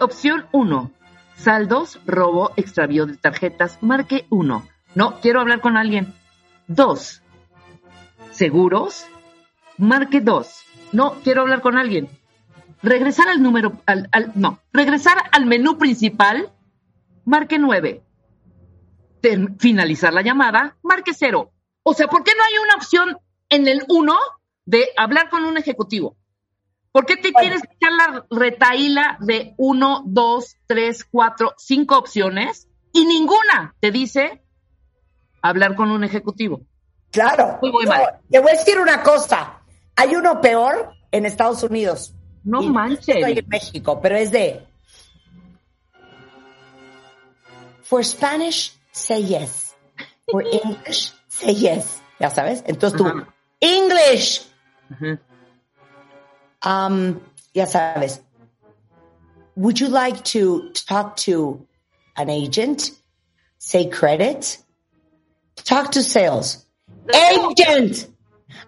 Opción 0.00 0.46
1. 0.52 0.90
Saldos, 1.36 2.00
robo, 2.06 2.52
extravío 2.56 3.06
de 3.06 3.16
tarjetas. 3.16 3.78
Marque 3.82 4.26
1. 4.30 4.66
No, 4.94 5.20
quiero 5.20 5.40
hablar 5.40 5.60
con 5.60 5.76
alguien. 5.76 6.12
2. 6.68 7.22
Seguros. 8.30 9.06
Marque 9.76 10.20
2. 10.20 10.62
No, 10.92 11.14
quiero 11.22 11.42
hablar 11.42 11.60
con 11.60 11.76
alguien. 11.76 12.08
Regresar 12.82 13.28
al 13.28 13.42
número, 13.42 13.80
al, 13.86 14.08
al- 14.12 14.32
no, 14.36 14.60
regresar 14.72 15.16
al 15.32 15.46
menú 15.46 15.78
principal. 15.78 16.50
Marque 17.24 17.58
9. 17.58 18.02
Ter- 19.20 19.52
finalizar 19.58 20.12
la 20.14 20.22
llamada. 20.22 20.76
Marque 20.82 21.12
0. 21.12 21.50
O 21.82 21.94
sea, 21.94 22.06
¿por 22.08 22.24
qué 22.24 22.32
no 22.36 22.44
hay 22.44 22.58
una 22.64 22.74
opción 22.76 23.18
en 23.48 23.68
el 23.68 23.82
1 23.88 24.16
de 24.64 24.86
hablar 24.96 25.28
con 25.28 25.44
un 25.44 25.56
ejecutivo? 25.58 26.16
¿Por 26.98 27.06
qué 27.06 27.16
te 27.16 27.30
Bueno. 27.30 27.38
tienes 27.42 27.62
que 27.62 27.74
echar 27.76 27.92
la 27.92 28.26
retaíla 28.28 29.18
de 29.20 29.54
uno, 29.56 30.02
dos, 30.04 30.56
tres, 30.66 31.04
cuatro, 31.04 31.54
cinco 31.56 31.96
opciones 31.96 32.66
y 32.92 33.04
ninguna 33.04 33.76
te 33.78 33.92
dice 33.92 34.42
hablar 35.40 35.76
con 35.76 35.92
un 35.92 36.02
ejecutivo? 36.02 36.62
Claro. 37.12 37.56
Muy, 37.62 37.70
muy 37.70 37.84
No, 37.84 37.90
mal. 37.92 38.18
Te 38.28 38.40
voy 38.40 38.50
a 38.50 38.54
decir 38.54 38.80
una 38.80 39.04
cosa. 39.04 39.60
Hay 39.94 40.16
uno 40.16 40.40
peor 40.40 40.90
en 41.12 41.24
Estados 41.24 41.62
Unidos. 41.62 42.14
No 42.42 42.62
Y 42.64 42.68
manches. 42.68 43.14
Estoy 43.14 43.38
en 43.38 43.48
México, 43.48 44.00
pero 44.02 44.16
es 44.16 44.32
de. 44.32 44.66
For 47.82 48.04
Spanish, 48.04 48.72
say 48.90 49.22
yes. 49.24 49.76
For 50.28 50.42
English, 50.64 51.12
say 51.28 51.54
yes. 51.54 52.02
Ya 52.18 52.30
sabes. 52.30 52.64
Entonces 52.66 52.96
tú, 52.98 53.06
Ajá. 53.06 53.32
English. 53.60 54.48
Ujú. 54.90 55.16
Um, 56.62 57.20
ya 57.54 57.66
sabes. 57.66 58.20
Would 59.56 59.80
you 59.80 59.88
like 59.88 60.24
to 60.32 60.70
talk 60.72 61.16
to 61.28 61.66
an 62.16 62.30
agent? 62.30 62.92
Say 63.58 63.88
credit? 63.88 64.58
Talk 65.56 65.92
to 65.92 66.02
sales. 66.02 66.64
Agent! 67.12 68.06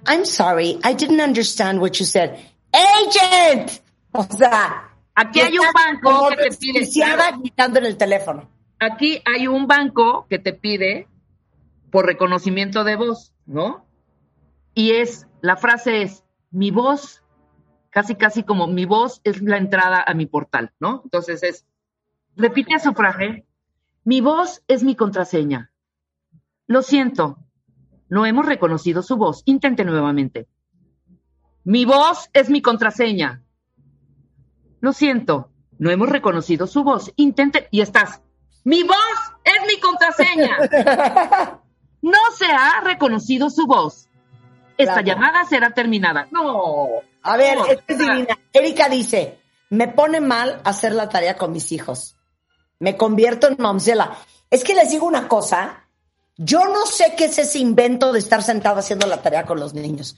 I'm 0.07 0.25
sorry, 0.25 0.79
I 0.83 0.93
didn't 0.95 1.21
understand 1.21 1.81
what 1.81 2.01
you 2.01 2.07
said. 2.07 2.39
Agent! 2.75 3.81
O 4.15 4.23
sea, 4.25 4.91
Aquí 5.15 5.41
hay 5.41 5.59
un 5.59 5.67
banco 5.73 6.31
que 6.31 6.37
te 6.51 6.57
pide- 6.57 7.41
gritando 7.41 7.79
en 7.79 7.87
el 7.87 7.97
teléfono. 7.97 8.49
Aquí 8.79 9.23
hay 9.27 9.47
un 9.47 9.67
banco 9.67 10.27
que 10.29 10.39
te 10.39 10.53
pide 10.53 11.07
por 11.91 12.07
reconocimiento 12.07 12.85
de 12.85 12.97
voz, 12.97 13.33
¿no? 13.47 13.85
Y 14.75 14.93
es, 14.93 15.27
la 15.43 15.57
frase 15.57 16.03
es, 16.03 16.25
mi 16.51 16.71
voz, 16.71 17.23
casi 17.91 18.15
casi 18.15 18.43
como 18.45 18.67
mi 18.67 18.85
voz 18.85 19.21
es 19.25 19.43
la 19.43 19.57
entrada 19.59 20.03
a 20.07 20.15
mi 20.15 20.27
portal, 20.27 20.73
¿no? 20.81 21.01
Entonces 21.05 21.43
es, 21.43 21.67
repite 22.37 22.79
su 22.79 22.93
frase, 22.95 23.47
mi 24.05 24.21
voz 24.21 24.63
es 24.69 24.83
mi 24.83 24.95
contraseña. 24.97 25.71
Lo 26.67 26.83
siento, 26.83 27.39
no 28.09 28.27
hemos 28.27 28.47
reconocido 28.47 29.03
su 29.03 29.17
voz. 29.17 29.43
Intente 29.45 29.85
nuevamente. 29.85 30.47
Mi 31.65 31.85
voz 31.85 32.31
es 32.33 32.49
mi 32.49 32.63
contraseña. 32.63 33.43
Lo 34.81 34.93
siento, 34.93 35.51
no 35.79 35.91
hemos 35.91 36.09
reconocido 36.09 36.67
su 36.67 36.83
voz. 36.85 37.13
Intente 37.17 37.69
y 37.71 37.81
estás. 37.83 38.23
Mi 38.65 38.83
voz 38.83 38.97
es 39.45 39.67
mi 39.67 39.81
contraseña. 39.81 40.57
No 42.03 42.17
se 42.35 42.47
ha 42.47 42.81
reconocido 42.83 43.51
su 43.51 43.67
voz. 43.67 44.09
Esta 44.79 45.03
Claro. 45.03 45.07
llamada 45.07 45.45
será 45.45 45.73
terminada. 45.73 46.29
No. 46.31 46.87
A 47.23 47.37
ver, 47.37 47.59
esta 47.69 47.93
es 47.93 47.99
divina. 47.99 48.39
Erika 48.53 48.89
dice, 48.89 49.39
me 49.71 49.89
pone 49.89 50.21
mal 50.21 50.61
hacer 50.65 50.93
la 50.93 51.09
tarea 51.09 51.37
con 51.37 51.53
mis 51.53 51.73
hijos. 51.73 52.17
Me 52.79 52.97
convierto 52.97 53.47
en 53.49 53.57
mamzela. 53.59 54.17
Es 54.51 54.65
que 54.65 54.75
les 54.75 54.91
digo 54.91 55.07
una 55.07 55.29
cosa, 55.29 55.87
yo 56.37 56.65
no 56.67 56.87
sé 56.87 57.15
qué 57.17 57.27
es 57.27 57.39
ese 57.39 57.59
invento 57.59 58.13
de 58.13 58.19
estar 58.19 58.43
sentado 58.43 58.79
haciendo 58.81 59.07
la 59.07 59.23
tarea 59.23 59.45
con 59.45 59.61
los 59.61 59.75
niños. 59.75 60.17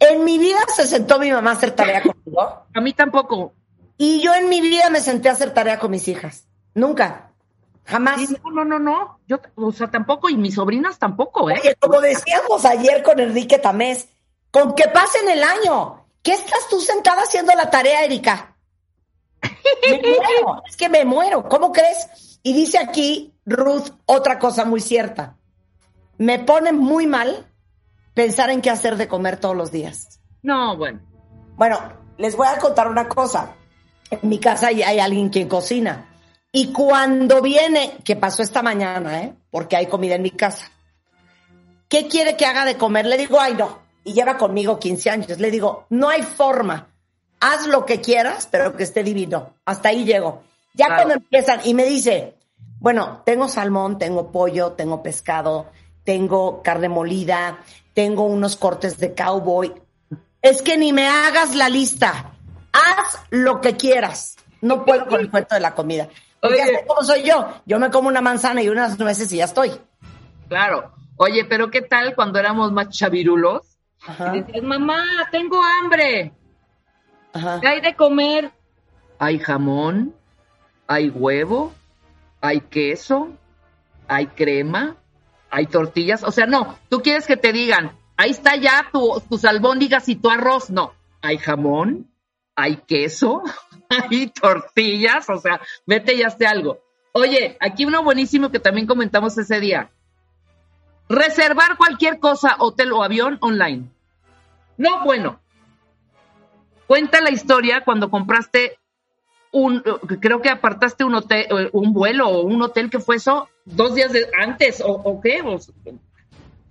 En 0.00 0.24
mi 0.24 0.38
vida 0.38 0.58
se 0.74 0.86
sentó 0.86 1.18
mi 1.18 1.30
mamá 1.30 1.50
a 1.50 1.54
hacer 1.54 1.72
tarea 1.72 2.02
conmigo 2.24 2.40
A 2.74 2.80
mí 2.80 2.92
tampoco. 2.92 3.52
y 3.98 4.20
yo 4.20 4.34
en 4.34 4.48
mi 4.48 4.60
vida 4.60 4.90
me 4.90 5.00
senté 5.00 5.28
a 5.28 5.32
hacer 5.32 5.52
tarea 5.54 5.78
con 5.78 5.90
mis 5.90 6.08
hijas. 6.08 6.46
Nunca. 6.74 7.32
Jamás. 7.84 8.20
Sí, 8.20 8.36
No, 8.44 8.50
no, 8.50 8.64
no, 8.64 8.78
no. 8.78 9.20
Yo, 9.28 9.38
o 9.56 9.72
sea, 9.72 9.90
tampoco, 9.90 10.28
y 10.28 10.36
mis 10.36 10.54
sobrinas 10.54 10.98
tampoco, 10.98 11.50
¿eh? 11.50 11.58
Oye, 11.60 11.76
como 11.78 12.00
decíamos 12.00 12.64
ayer 12.64 13.02
con 13.02 13.20
Enrique 13.20 13.58
Tamés, 13.58 14.08
con 14.50 14.74
que 14.74 14.88
pasen 14.88 15.28
el 15.28 15.42
año. 15.42 16.01
¿Qué 16.22 16.32
estás 16.32 16.68
tú 16.70 16.80
sentada 16.80 17.22
haciendo 17.22 17.52
la 17.54 17.70
tarea, 17.70 18.04
Erika? 18.04 18.56
Me 19.88 19.98
muero, 19.98 20.62
es 20.66 20.76
que 20.76 20.88
me 20.88 21.04
muero, 21.04 21.48
¿cómo 21.48 21.72
crees? 21.72 22.38
Y 22.42 22.52
dice 22.52 22.78
aquí 22.78 23.34
Ruth 23.44 23.90
otra 24.06 24.38
cosa 24.38 24.64
muy 24.64 24.80
cierta. 24.80 25.36
Me 26.18 26.38
pone 26.38 26.72
muy 26.72 27.06
mal 27.06 27.48
pensar 28.14 28.50
en 28.50 28.60
qué 28.60 28.70
hacer 28.70 28.96
de 28.96 29.08
comer 29.08 29.38
todos 29.38 29.56
los 29.56 29.72
días. 29.72 30.20
No, 30.42 30.76
bueno. 30.76 31.00
Bueno, 31.56 31.80
les 32.18 32.36
voy 32.36 32.46
a 32.46 32.58
contar 32.58 32.88
una 32.88 33.08
cosa. 33.08 33.54
En 34.10 34.20
mi 34.28 34.38
casa 34.38 34.68
hay, 34.68 34.82
hay 34.82 35.00
alguien 35.00 35.30
quien 35.30 35.48
cocina. 35.48 36.08
Y 36.52 36.72
cuando 36.72 37.40
viene, 37.40 37.98
que 38.04 38.14
pasó 38.14 38.42
esta 38.42 38.62
mañana, 38.62 39.22
¿eh? 39.22 39.34
porque 39.50 39.76
hay 39.76 39.86
comida 39.86 40.16
en 40.16 40.22
mi 40.22 40.30
casa, 40.30 40.70
¿qué 41.88 42.08
quiere 42.08 42.36
que 42.36 42.44
haga 42.44 42.64
de 42.64 42.76
comer? 42.76 43.06
Le 43.06 43.16
digo, 43.16 43.40
ay, 43.40 43.54
no. 43.54 43.81
Y 44.04 44.12
lleva 44.14 44.36
conmigo 44.36 44.78
15 44.78 45.10
años. 45.10 45.38
Le 45.38 45.50
digo, 45.50 45.86
no 45.90 46.08
hay 46.08 46.22
forma. 46.22 46.88
Haz 47.40 47.66
lo 47.66 47.84
que 47.86 48.00
quieras, 48.00 48.48
pero 48.50 48.76
que 48.76 48.82
esté 48.84 49.02
divino. 49.02 49.54
Hasta 49.64 49.90
ahí 49.90 50.04
llego. 50.04 50.42
Ya 50.74 50.86
Claro. 50.86 51.02
cuando 51.02 51.14
empiezan 51.22 51.60
y 51.64 51.74
me 51.74 51.84
dice, 51.84 52.34
bueno, 52.80 53.22
tengo 53.26 53.48
salmón, 53.48 53.98
tengo 53.98 54.32
pollo, 54.32 54.72
tengo 54.72 55.02
pescado, 55.02 55.66
tengo 56.04 56.62
carne 56.62 56.88
molida, 56.88 57.58
tengo 57.94 58.24
unos 58.24 58.56
cortes 58.56 58.98
de 58.98 59.14
cowboy. 59.14 59.72
Es 60.40 60.62
que 60.62 60.76
ni 60.76 60.92
me 60.92 61.06
hagas 61.08 61.54
la 61.54 61.68
lista. 61.68 62.32
Haz 62.72 63.18
lo 63.30 63.60
que 63.60 63.76
quieras. 63.76 64.36
No 64.60 64.84
puedo 64.84 65.06
con 65.06 65.20
el 65.20 65.30
cuento 65.30 65.54
de 65.54 65.60
la 65.60 65.74
comida. 65.74 66.08
Porque 66.40 66.56
ya 66.56 66.64
Oye. 66.64 66.74
sé 66.78 66.84
cómo 66.86 67.02
soy 67.04 67.22
yo. 67.22 67.46
Yo 67.66 67.78
me 67.78 67.90
como 67.90 68.08
una 68.08 68.20
manzana 68.20 68.62
y 68.62 68.68
unas 68.68 68.98
nueces 68.98 69.30
y 69.32 69.36
ya 69.36 69.44
estoy. 69.44 69.72
Claro. 70.48 70.92
Oye, 71.16 71.44
pero 71.44 71.70
¿qué 71.70 71.82
tal 71.82 72.14
cuando 72.14 72.38
éramos 72.38 72.72
más 72.72 72.88
chavirulos? 72.88 73.71
Ajá, 74.06 74.36
Y 74.36 74.40
decías, 74.42 74.62
mamá, 74.64 75.04
tengo 75.30 75.60
hambre. 75.62 76.32
ajá. 77.32 77.60
¿Qué 77.60 77.68
hay 77.68 77.80
de 77.80 77.94
comer? 77.94 78.50
Hay 79.18 79.38
jamón, 79.38 80.14
hay 80.88 81.08
huevo, 81.10 81.72
hay 82.40 82.60
queso, 82.62 83.30
hay 84.08 84.26
crema, 84.26 84.96
hay 85.50 85.66
tortillas. 85.66 86.24
O 86.24 86.32
sea, 86.32 86.46
no, 86.46 86.78
tú 86.88 87.00
quieres 87.02 87.26
que 87.26 87.36
te 87.36 87.52
digan, 87.52 87.96
ahí 88.16 88.30
está 88.30 88.56
ya 88.56 88.88
tu, 88.92 89.22
tus 89.28 89.44
albóndigas 89.44 90.08
y 90.08 90.16
tu 90.16 90.28
arroz. 90.28 90.70
No, 90.70 90.92
hay 91.20 91.38
jamón, 91.38 92.10
hay 92.56 92.76
queso, 92.78 93.42
hay 93.88 94.26
tortillas. 94.28 95.30
O 95.30 95.38
sea, 95.38 95.60
vete 95.86 96.14
y 96.14 96.22
hazte 96.24 96.46
algo. 96.46 96.80
Oye, 97.12 97.56
aquí 97.60 97.84
uno 97.84 98.02
buenísimo 98.02 98.50
que 98.50 98.58
también 98.58 98.86
comentamos 98.88 99.38
ese 99.38 99.60
día. 99.60 99.90
Reservar 101.08 101.76
cualquier 101.76 102.18
cosa, 102.18 102.56
hotel 102.58 102.90
o 102.92 103.02
avión 103.04 103.36
online. 103.40 103.91
No, 104.82 105.04
bueno. 105.04 105.40
Cuenta 106.86 107.20
la 107.20 107.30
historia 107.30 107.82
cuando 107.84 108.10
compraste 108.10 108.78
un, 109.52 109.80
creo 110.20 110.40
que 110.42 110.50
apartaste 110.50 111.04
un 111.04 111.14
hotel, 111.14 111.46
eh, 111.50 111.70
un 111.72 111.92
vuelo 111.92 112.28
o 112.28 112.42
un 112.42 112.60
hotel 112.62 112.90
que 112.90 112.98
fue 112.98 113.16
eso 113.16 113.48
dos 113.64 113.94
días 113.94 114.12
de- 114.12 114.28
antes 114.40 114.80
o, 114.80 114.88
o 114.92 115.20
qué. 115.20 115.40
O- 115.42 115.58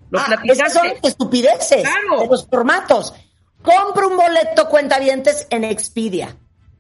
lo 0.10 0.20
Ah, 0.20 0.36
esas 0.44 0.74
son 0.74 0.88
estupideces 1.04 1.84
Claro. 1.84 2.22
de 2.22 2.28
los 2.28 2.46
formatos. 2.48 3.14
Compra 3.62 4.08
un 4.08 4.18
boleto 4.18 4.68
cuentavientes 4.68 5.48
en 5.52 5.64
Expedia. 5.64 6.36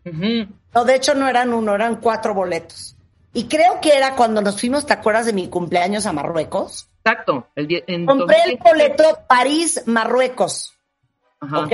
Ujú. 0.05 0.47
No, 0.73 0.83
de 0.85 0.95
hecho 0.95 1.13
no 1.15 1.27
eran 1.27 1.53
uno, 1.53 1.73
eran 1.75 1.97
cuatro 1.97 2.33
boletos. 2.33 2.95
Y 3.33 3.45
creo 3.47 3.79
que 3.79 3.95
era 3.95 4.15
cuando 4.15 4.41
nos 4.41 4.59
fuimos, 4.59 4.85
¿te 4.85 4.93
acuerdas 4.93 5.25
de 5.27 5.33
mi 5.33 5.47
cumpleaños 5.47 6.05
a 6.05 6.11
Marruecos? 6.13 6.89
Exacto. 7.05 7.47
El 7.55 7.67
die- 7.67 7.83
en 7.87 8.05
Compré 8.05 8.35
el 8.45 8.57
2017. 8.59 8.69
boleto 8.69 9.19
París-Marruecos, 9.27 10.73
Ajá. 11.41 11.59
¿ok? 11.59 11.73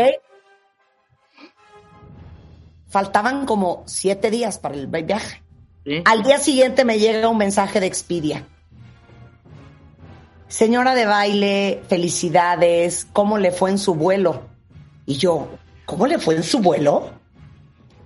Faltaban 2.90 3.46
como 3.46 3.84
siete 3.86 4.32
días 4.32 4.58
para 4.58 4.76
el 4.76 4.88
viaje. 4.88 5.44
Sí. 5.86 6.02
Al 6.06 6.24
día 6.24 6.40
siguiente 6.40 6.86
me 6.86 7.00
llega 7.00 7.28
un 7.28 7.38
mensaje 7.38 7.80
de 7.80 7.88
Expedia. 7.88 8.46
Señora 10.48 10.96
de 10.96 11.06
baile, 11.06 11.84
felicidades, 11.90 13.06
¿cómo 13.12 13.38
le 13.38 13.52
fue 13.52 13.70
en 13.70 13.78
su 13.78 13.96
vuelo? 13.96 14.44
Y 15.06 15.18
yo, 15.18 15.50
¿cómo 15.86 16.08
le 16.08 16.20
fue 16.20 16.36
en 16.36 16.44
su 16.44 16.60
vuelo? 16.60 17.12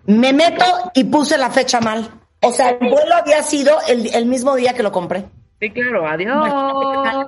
Me 0.06 0.34
meto 0.34 0.65
y 0.96 1.03
puse 1.03 1.38
la 1.38 1.51
fecha 1.51 1.80
mal. 1.80 2.10
O 2.41 2.51
sea, 2.51 2.72
el 2.72 2.89
vuelo 2.89 3.15
había 3.15 3.44
sido 3.44 3.77
el, 3.88 4.13
el 4.15 4.25
mismo 4.25 4.56
día 4.56 4.74
que 4.74 4.82
lo 4.82 4.91
compré. 4.91 5.25
Sí, 5.60 5.70
claro, 5.70 6.08
adiós. 6.08 7.27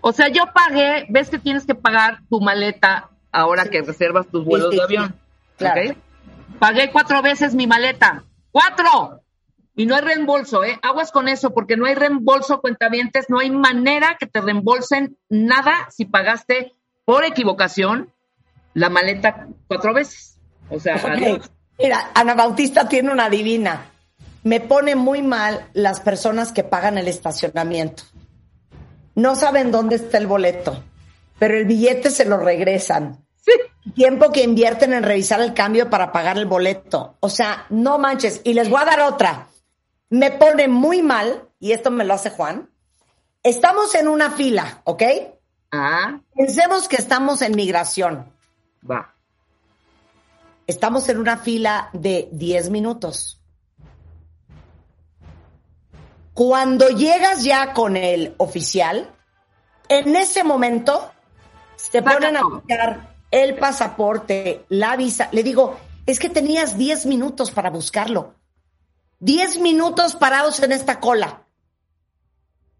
O 0.00 0.12
sea, 0.12 0.28
yo 0.28 0.44
pagué, 0.54 1.04
ves 1.10 1.28
que 1.28 1.38
tienes 1.38 1.66
que 1.66 1.74
pagar 1.74 2.20
tu 2.30 2.40
maleta 2.40 3.10
ahora 3.32 3.64
que 3.64 3.82
reservas 3.82 4.28
tus 4.28 4.44
vuelos 4.44 4.70
sí, 4.70 4.76
de 4.76 4.86
sí. 4.86 4.96
avión. 4.96 5.14
Claro. 5.56 5.90
¿ok? 5.90 5.96
Pagué 6.58 6.92
cuatro 6.92 7.22
veces 7.22 7.54
mi 7.54 7.66
maleta. 7.66 8.24
¡Cuatro! 8.52 9.22
Y 9.74 9.86
no 9.86 9.94
hay 9.94 10.02
reembolso, 10.02 10.62
¿eh? 10.64 10.78
Aguas 10.82 11.10
con 11.10 11.28
eso, 11.28 11.54
porque 11.54 11.76
no 11.76 11.86
hay 11.86 11.94
reembolso, 11.94 12.60
cuentavientes, 12.60 13.26
no 13.30 13.38
hay 13.38 13.50
manera 13.50 14.16
que 14.20 14.26
te 14.26 14.40
reembolsen 14.40 15.16
nada 15.30 15.88
si 15.90 16.04
pagaste 16.04 16.74
por 17.06 17.24
equivocación 17.24 18.12
la 18.74 18.90
maleta 18.90 19.48
cuatro 19.66 19.94
veces. 19.94 20.38
O 20.68 20.78
sea, 20.78 20.96
adiós. 20.96 21.50
Mira, 21.78 22.10
Ana 22.14 22.34
Bautista 22.34 22.88
tiene 22.88 23.10
una 23.10 23.30
divina. 23.30 23.86
Me 24.44 24.60
pone 24.60 24.94
muy 24.94 25.22
mal 25.22 25.66
las 25.72 26.00
personas 26.00 26.52
que 26.52 26.64
pagan 26.64 26.98
el 26.98 27.08
estacionamiento. 27.08 28.04
No 29.14 29.34
saben 29.36 29.70
dónde 29.70 29.96
está 29.96 30.18
el 30.18 30.26
boleto, 30.26 30.82
pero 31.42 31.56
el 31.56 31.64
billete 31.64 32.08
se 32.12 32.24
lo 32.24 32.36
regresan. 32.36 33.26
Sí. 33.44 33.50
Tiempo 33.96 34.30
que 34.30 34.44
invierten 34.44 34.92
en 34.92 35.02
revisar 35.02 35.40
el 35.40 35.54
cambio 35.54 35.90
para 35.90 36.12
pagar 36.12 36.38
el 36.38 36.46
boleto. 36.46 37.16
O 37.18 37.28
sea, 37.28 37.66
no 37.68 37.98
manches. 37.98 38.42
Y 38.44 38.54
les 38.54 38.70
voy 38.70 38.80
a 38.80 38.84
dar 38.84 39.00
otra. 39.00 39.48
Me 40.08 40.30
pone 40.30 40.68
muy 40.68 41.02
mal, 41.02 41.48
y 41.58 41.72
esto 41.72 41.90
me 41.90 42.04
lo 42.04 42.14
hace 42.14 42.30
Juan. 42.30 42.70
Estamos 43.42 43.92
en 43.96 44.06
una 44.06 44.30
fila, 44.30 44.82
¿ok? 44.84 45.02
Ah, 45.72 46.20
Pensemos 46.32 46.86
que 46.86 46.94
estamos 46.94 47.42
en 47.42 47.56
migración. 47.56 48.32
va. 48.88 49.12
Estamos 50.68 51.08
en 51.08 51.18
una 51.18 51.38
fila 51.38 51.90
de 51.92 52.28
10 52.30 52.70
minutos. 52.70 53.42
Cuando 56.34 56.88
llegas 56.90 57.42
ya 57.42 57.72
con 57.72 57.96
el 57.96 58.32
oficial, 58.38 59.12
en 59.88 60.14
ese 60.14 60.44
momento 60.44 61.10
se 61.76 62.02
ponen 62.02 62.36
a 62.36 62.42
buscar 62.42 63.16
el 63.30 63.56
pasaporte, 63.56 64.64
la 64.68 64.96
visa. 64.96 65.28
Le 65.32 65.42
digo, 65.42 65.78
es 66.06 66.18
que 66.18 66.28
tenías 66.28 66.76
10 66.76 67.06
minutos 67.06 67.50
para 67.50 67.70
buscarlo. 67.70 68.34
10 69.20 69.58
minutos 69.58 70.16
parados 70.16 70.60
en 70.62 70.72
esta 70.72 71.00
cola. 71.00 71.44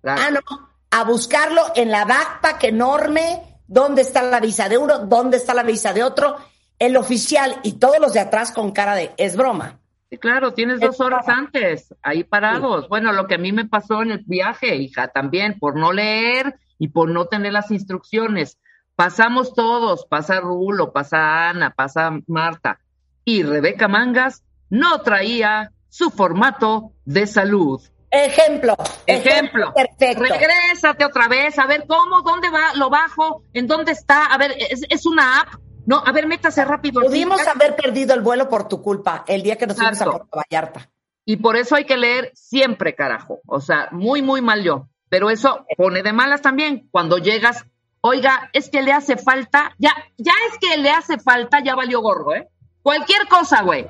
Claro. 0.00 0.22
Ah, 0.22 0.30
no, 0.30 0.72
a 0.90 1.04
buscarlo 1.04 1.62
en 1.74 1.90
la 1.90 2.04
backpack 2.04 2.64
enorme, 2.64 3.60
dónde 3.66 4.02
está 4.02 4.22
la 4.22 4.40
visa 4.40 4.68
de 4.68 4.76
uno, 4.76 4.98
dónde 5.00 5.38
está 5.38 5.54
la 5.54 5.62
visa 5.62 5.92
de 5.92 6.02
otro, 6.02 6.36
el 6.78 6.96
oficial 6.96 7.56
y 7.62 7.78
todos 7.78 7.98
los 7.98 8.12
de 8.12 8.20
atrás 8.20 8.52
con 8.52 8.72
cara 8.72 8.94
de, 8.94 9.12
es 9.16 9.36
broma. 9.36 9.78
Sí, 10.10 10.18
claro, 10.18 10.52
tienes 10.52 10.80
dos 10.80 11.00
horas 11.00 11.26
antes, 11.28 11.94
ahí 12.02 12.24
parados. 12.24 12.88
Bueno, 12.88 13.12
lo 13.12 13.26
que 13.26 13.36
a 13.36 13.38
mí 13.38 13.52
me 13.52 13.64
pasó 13.64 14.02
en 14.02 14.10
el 14.10 14.24
viaje, 14.26 14.76
hija, 14.76 15.08
también, 15.08 15.58
por 15.58 15.76
no 15.76 15.92
leer 15.92 16.58
y 16.78 16.88
por 16.88 17.08
no 17.08 17.24
tener 17.24 17.54
las 17.54 17.70
instrucciones. 17.70 18.58
Pasamos 18.96 19.54
todos, 19.54 20.06
pasa 20.06 20.40
Rulo, 20.40 20.92
pasa 20.92 21.48
Ana, 21.48 21.70
pasa 21.70 22.10
Marta. 22.26 22.78
Y 23.24 23.42
Rebeca 23.42 23.88
Mangas 23.88 24.42
no 24.68 25.00
traía 25.02 25.72
su 25.88 26.10
formato 26.10 26.92
de 27.04 27.26
salud. 27.26 27.80
Ejemplo. 28.10 28.76
Ejemplo. 29.06 29.72
Perfecto. 29.72 30.22
Regrésate 30.22 31.04
otra 31.04 31.28
vez, 31.28 31.58
a 31.58 31.66
ver 31.66 31.84
cómo, 31.86 32.20
dónde 32.22 32.50
va, 32.50 32.74
lo 32.74 32.90
bajo, 32.90 33.42
en 33.54 33.66
dónde 33.66 33.92
está, 33.92 34.26
a 34.26 34.36
ver, 34.36 34.54
es, 34.58 34.84
es 34.88 35.06
una 35.06 35.40
app. 35.40 35.48
No, 35.86 36.02
a 36.04 36.12
ver, 36.12 36.26
métase 36.26 36.64
rápido. 36.64 37.00
Pudimos 37.00 37.46
haber 37.48 37.74
perdido 37.74 38.14
el 38.14 38.20
vuelo 38.20 38.48
por 38.48 38.68
tu 38.68 38.82
culpa 38.82 39.24
el 39.26 39.42
día 39.42 39.56
que 39.56 39.66
nos 39.66 39.76
fuimos 39.76 40.00
a. 40.00 40.04
Puerto 40.04 40.28
Vallarta. 40.30 40.90
Y 41.24 41.36
por 41.36 41.56
eso 41.56 41.74
hay 41.74 41.84
que 41.84 41.96
leer 41.96 42.30
siempre, 42.34 42.94
carajo. 42.94 43.40
O 43.46 43.60
sea, 43.60 43.88
muy, 43.92 44.22
muy 44.22 44.42
mal 44.42 44.62
yo. 44.62 44.88
Pero 45.08 45.30
eso 45.30 45.66
pone 45.76 46.02
de 46.02 46.12
malas 46.12 46.42
también. 46.42 46.88
Cuando 46.90 47.18
llegas, 47.18 47.66
oiga, 48.02 48.50
es 48.52 48.68
que 48.68 48.82
le 48.82 48.92
hace 48.92 49.16
falta, 49.16 49.74
ya, 49.78 49.92
ya 50.18 50.32
es 50.50 50.58
que 50.58 50.76
le 50.76 50.90
hace 50.90 51.18
falta, 51.18 51.60
ya 51.60 51.74
valió 51.74 52.00
gorro, 52.02 52.34
¿eh? 52.34 52.48
Cualquier 52.82 53.26
cosa, 53.28 53.62
güey. 53.62 53.86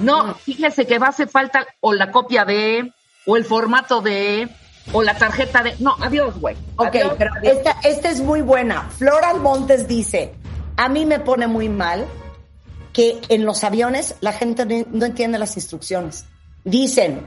No, 0.00 0.34
fíjese 0.34 0.86
que 0.86 0.98
va 0.98 1.06
a 1.06 1.10
hacer 1.10 1.28
falta 1.28 1.66
o 1.80 1.92
la 1.92 2.10
copia 2.10 2.44
de, 2.44 2.92
o 3.26 3.36
el 3.36 3.44
formato 3.44 4.00
de, 4.02 4.48
o 4.92 5.02
la 5.02 5.14
tarjeta 5.16 5.62
de. 5.62 5.74
No, 5.78 5.96
adiós, 6.00 6.38
güey. 6.38 6.56
Ok, 6.76 6.88
Adiós, 6.96 7.14
pero 7.16 7.30
adiós. 7.38 7.56
esta, 7.56 7.76
esta 7.82 8.10
es 8.10 8.20
muy 8.20 8.42
buena. 8.42 8.82
Floral 8.98 9.40
Montes 9.40 9.88
dice, 9.88 10.34
a 10.76 10.88
mí 10.88 11.06
me 11.06 11.20
pone 11.20 11.46
muy 11.46 11.68
mal 11.68 12.06
que 12.92 13.20
en 13.28 13.44
los 13.46 13.64
aviones 13.64 14.16
la 14.20 14.32
gente 14.32 14.66
no- 14.66 14.86
no 14.90 15.06
entiende 15.06 15.38
las 15.38 15.56
instrucciones. 15.56 16.26
Dicen, 16.64 17.26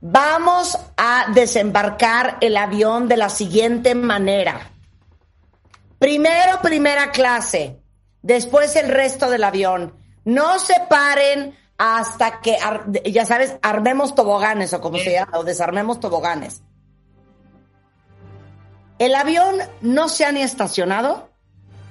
vamos 0.00 0.78
a 0.96 1.26
desembarcar 1.32 2.36
el 2.40 2.56
avión 2.56 3.08
de 3.08 3.16
la 3.16 3.28
siguiente 3.28 3.94
manera. 3.94 4.70
Primero 6.04 6.60
primera 6.60 7.12
clase, 7.12 7.80
después 8.20 8.76
el 8.76 8.90
resto 8.90 9.30
del 9.30 9.42
avión. 9.42 9.94
No 10.26 10.58
se 10.58 10.74
paren 10.86 11.56
hasta 11.78 12.42
que, 12.42 12.58
ya 13.10 13.24
sabes, 13.24 13.56
armemos 13.62 14.14
toboganes 14.14 14.74
o 14.74 14.82
como 14.82 14.98
se 14.98 15.12
llama, 15.12 15.38
o 15.38 15.44
desarmemos 15.44 16.00
toboganes. 16.00 16.60
El 18.98 19.14
avión 19.14 19.54
no 19.80 20.10
se 20.10 20.26
ha 20.26 20.32
ni 20.32 20.42
estacionado, 20.42 21.30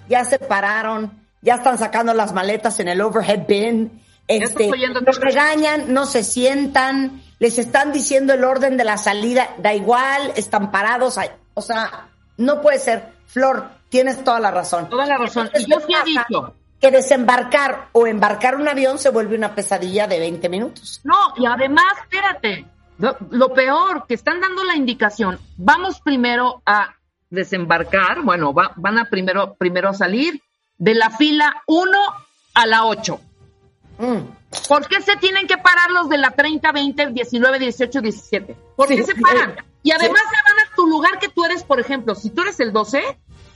ya 0.07 0.23
se 0.25 0.37
pararon, 0.37 1.25
ya 1.41 1.55
están 1.55 1.79
sacando 1.79 2.13
las 2.13 2.33
maletas 2.33 2.79
en 2.79 2.89
el 2.89 3.01
overhead 3.01 3.47
bin, 3.47 3.99
este, 4.27 4.69
los 5.07 5.19
regañan, 5.21 5.91
no 5.91 6.05
se 6.05 6.23
sientan, 6.23 7.23
les 7.39 7.57
están 7.57 7.91
diciendo 7.91 8.35
el 8.35 8.43
orden 8.43 8.77
de 8.77 8.83
la 8.83 8.97
salida, 8.97 9.55
da 9.57 9.73
igual, 9.73 10.33
están 10.35 10.69
parados, 10.69 11.17
o 11.55 11.61
sea, 11.63 12.09
no 12.37 12.61
puede 12.61 12.77
ser. 12.77 13.11
Flor, 13.25 13.67
tienes 13.93 14.23
toda 14.23 14.39
la 14.39 14.49
razón. 14.49 14.89
Toda 14.89 15.05
la 15.05 15.17
razón. 15.19 15.45
Entonces, 15.53 15.67
Y 15.67 15.71
yo 15.71 15.79
sí 15.85 15.93
he 15.93 16.03
dicho, 16.03 16.55
que 16.81 16.89
desembarcar 16.91 17.89
o 17.91 18.07
embarcar 18.07 18.55
un 18.55 18.67
avión 18.67 18.97
se 18.97 19.09
vuelve 19.09 19.35
una 19.37 19.53
pesadilla 19.53 20.07
de 20.07 20.17
20 20.19 20.49
minutos. 20.49 20.99
No, 21.03 21.15
y 21.37 21.45
además, 21.45 21.85
espérate, 22.01 22.65
lo, 22.97 23.15
lo 23.29 23.53
peor, 23.53 24.05
que 24.07 24.15
están 24.15 24.41
dando 24.41 24.63
la 24.63 24.75
indicación, 24.75 25.39
vamos 25.57 26.01
primero 26.01 26.61
a 26.65 26.95
desembarcar, 27.29 28.21
bueno, 28.23 28.51
va- 28.53 28.73
van 28.77 28.97
a 28.97 29.05
primero, 29.05 29.53
primero 29.53 29.89
a 29.89 29.93
salir 29.93 30.41
de 30.77 30.95
la 30.95 31.09
fila 31.11 31.61
1 31.67 31.97
a 32.55 32.65
la 32.65 32.85
8. 32.85 33.19
Mm. 33.99 34.17
¿Por 34.67 34.87
qué 34.87 35.01
se 35.01 35.15
tienen 35.17 35.45
que 35.47 35.57
parar 35.57 35.91
los 35.91 36.09
de 36.09 36.17
la 36.17 36.31
30, 36.31 36.71
20, 36.71 37.07
19, 37.11 37.59
18, 37.59 38.01
17? 38.01 38.57
¿Por 38.75 38.87
Sí, 38.87 38.95
qué 38.97 39.03
se 39.03 39.15
paran? 39.15 39.55
Y 39.83 39.91
además 39.91 40.21
se 40.29 40.51
van 40.51 40.59
a 40.65 40.75
tu 40.75 40.87
lugar 40.87 41.19
que 41.19 41.29
tú 41.29 41.43
eres, 41.45 41.63
por 41.63 41.79
ejemplo, 41.79 42.15
si 42.15 42.29
tú 42.31 42.41
eres 42.41 42.59
el 42.59 42.71
12, 42.71 43.01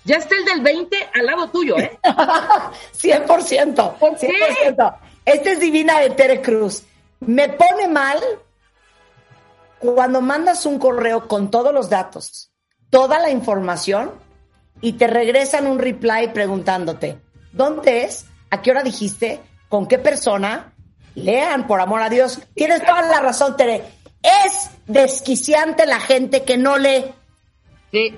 ya 0.07 0.15
está 0.15 0.35
el 0.35 0.45
del 0.45 0.61
20 0.61 1.09
al 1.15 1.25
lado 1.25 1.49
tuyo, 1.49 1.77
¿eh? 1.77 1.99
100%. 2.03 3.93
¿Por 3.97 4.17
qué? 4.17 4.31
100%. 4.65 4.97
Esta 5.25 5.51
es 5.51 5.59
divina 5.59 5.99
de 5.99 6.11
Tere 6.11 6.41
Cruz. 6.41 6.83
Me 7.19 7.49
pone 7.49 7.89
mal 7.89 8.17
cuando 9.79 10.21
mandas 10.21 10.65
un 10.65 10.79
correo 10.79 11.27
con 11.27 11.51
todos 11.51 11.73
los 11.73 11.89
datos, 11.89 12.51
toda 12.89 13.19
la 13.19 13.29
información 13.29 14.13
y 14.79 14.93
te 14.93 15.07
regresan 15.07 15.67
un 15.67 15.77
reply 15.77 16.29
preguntándote, 16.33 17.19
¿dónde 17.51 18.05
es? 18.05 18.27
¿A 18.49 18.61
qué 18.61 18.71
hora 18.71 18.83
dijiste? 18.83 19.41
¿Con 19.67 19.87
qué 19.87 19.97
persona? 19.97 20.73
Lean, 21.15 21.67
por 21.67 21.81
amor 21.81 22.01
a 22.01 22.09
Dios. 22.09 22.39
Tienes 22.55 22.81
toda 22.85 23.01
la 23.01 23.19
razón, 23.19 23.57
Tere. 23.57 23.83
Es 24.23 24.69
desquiciante 24.85 25.85
la 25.85 25.99
gente 25.99 26.43
que 26.43 26.57
no 26.57 26.77
lee. 26.77 27.13
Sí. 27.91 28.17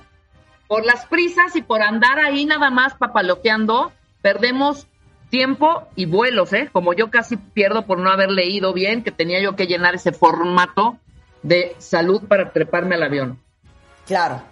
Por 0.69 0.86
las 0.86 1.05
prisas 1.08 1.55
y 1.55 1.63
por 1.63 1.82
andar 1.82 2.19
ahí 2.19 2.45
nada 2.45 2.69
más 2.69 2.93
papaloteando, 2.93 3.91
perdemos 4.21 4.88
tiempo 5.32 5.88
y 5.95 6.05
vuelos, 6.05 6.53
¿eh? 6.53 6.69
Como 6.71 6.93
yo 6.93 7.10
casi 7.10 7.38
pierdo 7.38 7.88
por 7.88 7.97
no 7.97 8.12
haber 8.12 8.29
leído 8.29 8.71
bien, 8.71 9.03
que 9.03 9.12
tenía 9.12 9.41
yo 9.41 9.55
que 9.55 9.65
llenar 9.65 9.95
ese 9.95 10.12
formato 10.12 10.97
de 11.41 11.75
salud 11.79 12.21
para 12.27 12.51
treparme 12.51 12.95
al 12.95 13.03
avión. 13.03 13.39
Claro. 14.05 14.43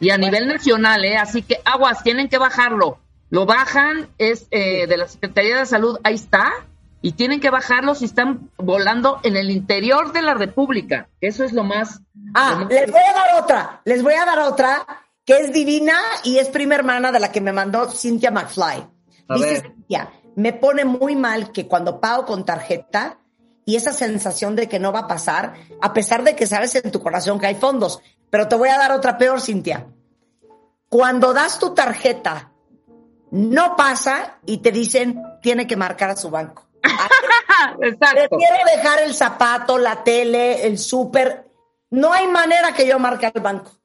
Y 0.00 0.10
a 0.10 0.18
nivel 0.18 0.46
nacional, 0.48 1.02
¿eh? 1.06 1.16
Así 1.16 1.40
que 1.42 1.60
aguas, 1.64 2.02
tienen 2.02 2.28
que 2.28 2.36
bajarlo. 2.38 2.98
Lo 3.30 3.46
bajan, 3.46 4.08
es 4.18 4.48
eh, 4.50 4.86
de 4.86 4.96
la 4.98 5.08
Secretaría 5.08 5.56
de 5.58 5.64
Salud, 5.66 5.98
ahí 6.04 6.14
está, 6.14 6.52
y 7.00 7.12
tienen 7.12 7.40
que 7.40 7.48
bajarlo 7.50 7.94
si 7.94 8.04
están 8.04 8.50
volando 8.58 9.18
en 9.22 9.36
el 9.36 9.50
interior 9.50 10.12
de 10.12 10.20
la 10.20 10.34
República. 10.34 11.08
Eso 11.22 11.42
es 11.42 11.54
lo 11.54 11.64
más... 11.64 12.02
Ah, 12.34 12.50
lo 12.52 12.64
más- 12.66 12.68
les 12.70 12.90
voy 12.90 13.00
a 13.00 13.12
dar 13.14 13.42
otra, 13.42 13.80
les 13.86 14.02
voy 14.02 14.14
a 14.14 14.24
dar 14.26 14.38
otra 14.40 14.86
que 15.28 15.40
es 15.40 15.52
divina 15.52 15.92
y 16.24 16.38
es 16.38 16.48
prima 16.48 16.74
hermana 16.74 17.12
de 17.12 17.20
la 17.20 17.30
que 17.30 17.42
me 17.42 17.52
mandó 17.52 17.90
Cynthia 17.90 18.30
McFly. 18.30 18.88
A 19.28 19.34
Dice 19.34 19.46
ver. 19.46 19.60
Cynthia, 19.60 20.10
me 20.36 20.54
pone 20.54 20.86
muy 20.86 21.16
mal 21.16 21.52
que 21.52 21.68
cuando 21.68 22.00
pago 22.00 22.24
con 22.24 22.46
tarjeta 22.46 23.18
y 23.66 23.76
esa 23.76 23.92
sensación 23.92 24.56
de 24.56 24.70
que 24.70 24.78
no 24.78 24.90
va 24.90 25.00
a 25.00 25.06
pasar, 25.06 25.52
a 25.82 25.92
pesar 25.92 26.24
de 26.24 26.34
que 26.34 26.46
sabes 26.46 26.74
en 26.76 26.90
tu 26.90 27.02
corazón 27.02 27.38
que 27.38 27.44
hay 27.44 27.56
fondos. 27.56 28.00
Pero 28.30 28.48
te 28.48 28.56
voy 28.56 28.70
a 28.70 28.78
dar 28.78 28.90
otra 28.90 29.18
peor, 29.18 29.42
Cintia. 29.42 29.88
Cuando 30.88 31.34
das 31.34 31.58
tu 31.58 31.74
tarjeta, 31.74 32.50
no 33.30 33.76
pasa 33.76 34.38
y 34.46 34.62
te 34.62 34.72
dicen, 34.72 35.22
tiene 35.42 35.66
que 35.66 35.76
marcar 35.76 36.08
a 36.08 36.16
su 36.16 36.30
banco. 36.30 36.70
Exacto. 37.82 38.28
Prefiero 38.30 38.56
dejar 38.74 39.02
el 39.02 39.12
zapato, 39.12 39.76
la 39.76 40.02
tele, 40.02 40.66
el 40.66 40.78
súper. 40.78 41.50
No 41.90 42.14
hay 42.14 42.26
manera 42.28 42.72
que 42.72 42.86
yo 42.86 42.98
marque 42.98 43.26
al 43.26 43.42
banco. 43.42 43.77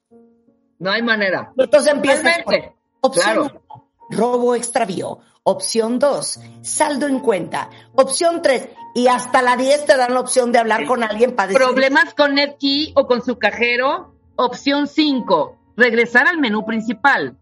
No 0.80 0.92
hay 0.92 1.02
manera. 1.02 1.54
Entonces 1.58 1.94
empieza 1.94 2.34
Totalmente. 2.34 2.76
opción 3.02 3.24
Claro. 3.26 3.62
uno, 3.70 3.90
robo 4.10 4.56
extravío. 4.56 5.20
Opción 5.46 6.00
2, 6.00 6.40
saldo 6.62 7.06
en 7.08 7.20
cuenta. 7.20 7.70
Opción 7.96 8.42
3, 8.42 8.70
y 8.96 9.08
hasta 9.08 9.42
la 9.42 9.58
10 9.58 9.86
te 9.86 9.98
dan 9.98 10.14
la 10.14 10.22
opción 10.22 10.54
de 10.54 10.60
hablar 10.60 10.86
con 10.86 11.04
alguien 11.04 11.36
para 11.36 11.48
decir, 11.50 11.62
Problemas 11.62 12.14
con 12.14 12.36
NetKey 12.36 12.94
o 12.96 13.08
con 13.08 13.22
su 13.22 13.38
cajero. 13.38 14.14
Opción 14.38 14.88
5, 14.88 15.58
regresar 15.76 16.28
al 16.28 16.38
menú 16.40 16.66
principal. 16.66 17.38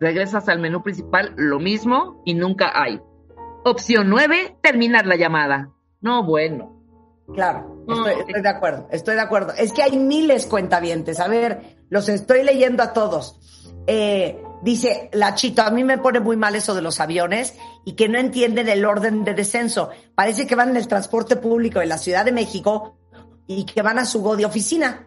Regresas 0.00 0.48
al 0.50 0.58
menú 0.58 0.82
principal, 0.82 1.32
lo 1.36 1.58
mismo 1.58 2.20
y 2.26 2.34
nunca 2.34 2.72
hay. 2.74 3.00
Opción 3.64 4.10
9, 4.10 4.56
terminar 4.60 5.06
la 5.06 5.16
llamada. 5.16 5.70
No, 6.02 6.24
bueno. 6.24 6.76
Claro, 7.32 7.84
estoy, 7.88 8.14
sí. 8.14 8.20
estoy 8.26 8.42
de 8.42 8.48
acuerdo, 8.48 8.88
estoy 8.90 9.14
de 9.14 9.20
acuerdo. 9.22 9.52
Es 9.56 9.72
que 9.72 9.82
hay 9.82 9.98
miles 9.98 10.46
cuentavientes. 10.46 11.20
A 11.20 11.28
ver, 11.28 11.79
los 11.90 12.08
estoy 12.08 12.42
leyendo 12.42 12.82
a 12.82 12.92
todos. 12.92 13.36
Eh, 13.86 14.42
dice 14.62 15.10
la 15.12 15.34
chita, 15.34 15.66
a 15.66 15.70
mí 15.70 15.84
me 15.84 15.98
pone 15.98 16.20
muy 16.20 16.36
mal 16.36 16.54
eso 16.54 16.74
de 16.74 16.82
los 16.82 17.00
aviones 17.00 17.56
y 17.84 17.92
que 17.92 18.08
no 18.08 18.18
entienden 18.18 18.68
el 18.68 18.84
orden 18.84 19.24
de 19.24 19.34
descenso. 19.34 19.90
Parece 20.14 20.46
que 20.46 20.54
van 20.54 20.70
en 20.70 20.76
el 20.76 20.88
transporte 20.88 21.36
público 21.36 21.80
en 21.80 21.88
la 21.88 21.98
Ciudad 21.98 22.24
de 22.24 22.32
México 22.32 22.96
y 23.46 23.64
que 23.64 23.82
van 23.82 23.98
a 23.98 24.04
su 24.04 24.22
go 24.22 24.36
de 24.36 24.46
oficina. 24.46 25.06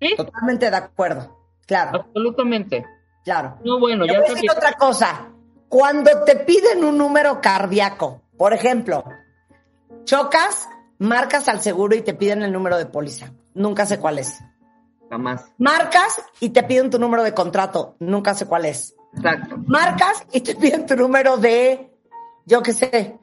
¿Sí? 0.00 0.14
Totalmente 0.16 0.70
de 0.70 0.76
acuerdo. 0.76 1.36
Claro, 1.66 2.02
Absolutamente. 2.02 2.86
claro. 3.24 3.58
No, 3.64 3.80
bueno, 3.80 4.06
Te 4.06 4.12
ya 4.12 4.20
voy 4.20 4.28
a 4.30 4.34
decir 4.34 4.50
otra 4.50 4.72
cosa. 4.74 5.28
Cuando 5.68 6.22
te 6.24 6.36
piden 6.36 6.84
un 6.84 6.96
número 6.96 7.40
cardíaco, 7.40 8.22
por 8.36 8.52
ejemplo, 8.52 9.02
chocas, 10.04 10.68
marcas 10.98 11.48
al 11.48 11.60
seguro 11.60 11.96
y 11.96 12.02
te 12.02 12.14
piden 12.14 12.42
el 12.42 12.52
número 12.52 12.78
de 12.78 12.86
póliza. 12.86 13.32
Nunca 13.54 13.84
sé 13.84 13.98
cuál 13.98 14.20
es. 14.20 14.38
Jamás. 15.10 15.52
Marcas 15.58 16.22
y 16.40 16.50
te 16.50 16.62
piden 16.62 16.90
tu 16.90 16.98
número 16.98 17.22
de 17.22 17.32
contrato. 17.34 17.94
Nunca 18.00 18.34
sé 18.34 18.46
cuál 18.46 18.64
es. 18.66 18.94
Exacto. 19.14 19.56
Marcas 19.66 20.26
y 20.32 20.40
te 20.40 20.54
piden 20.56 20.86
tu 20.86 20.96
número 20.96 21.36
de, 21.36 21.90
yo 22.44 22.62
qué 22.62 22.72
sé. 22.72 23.18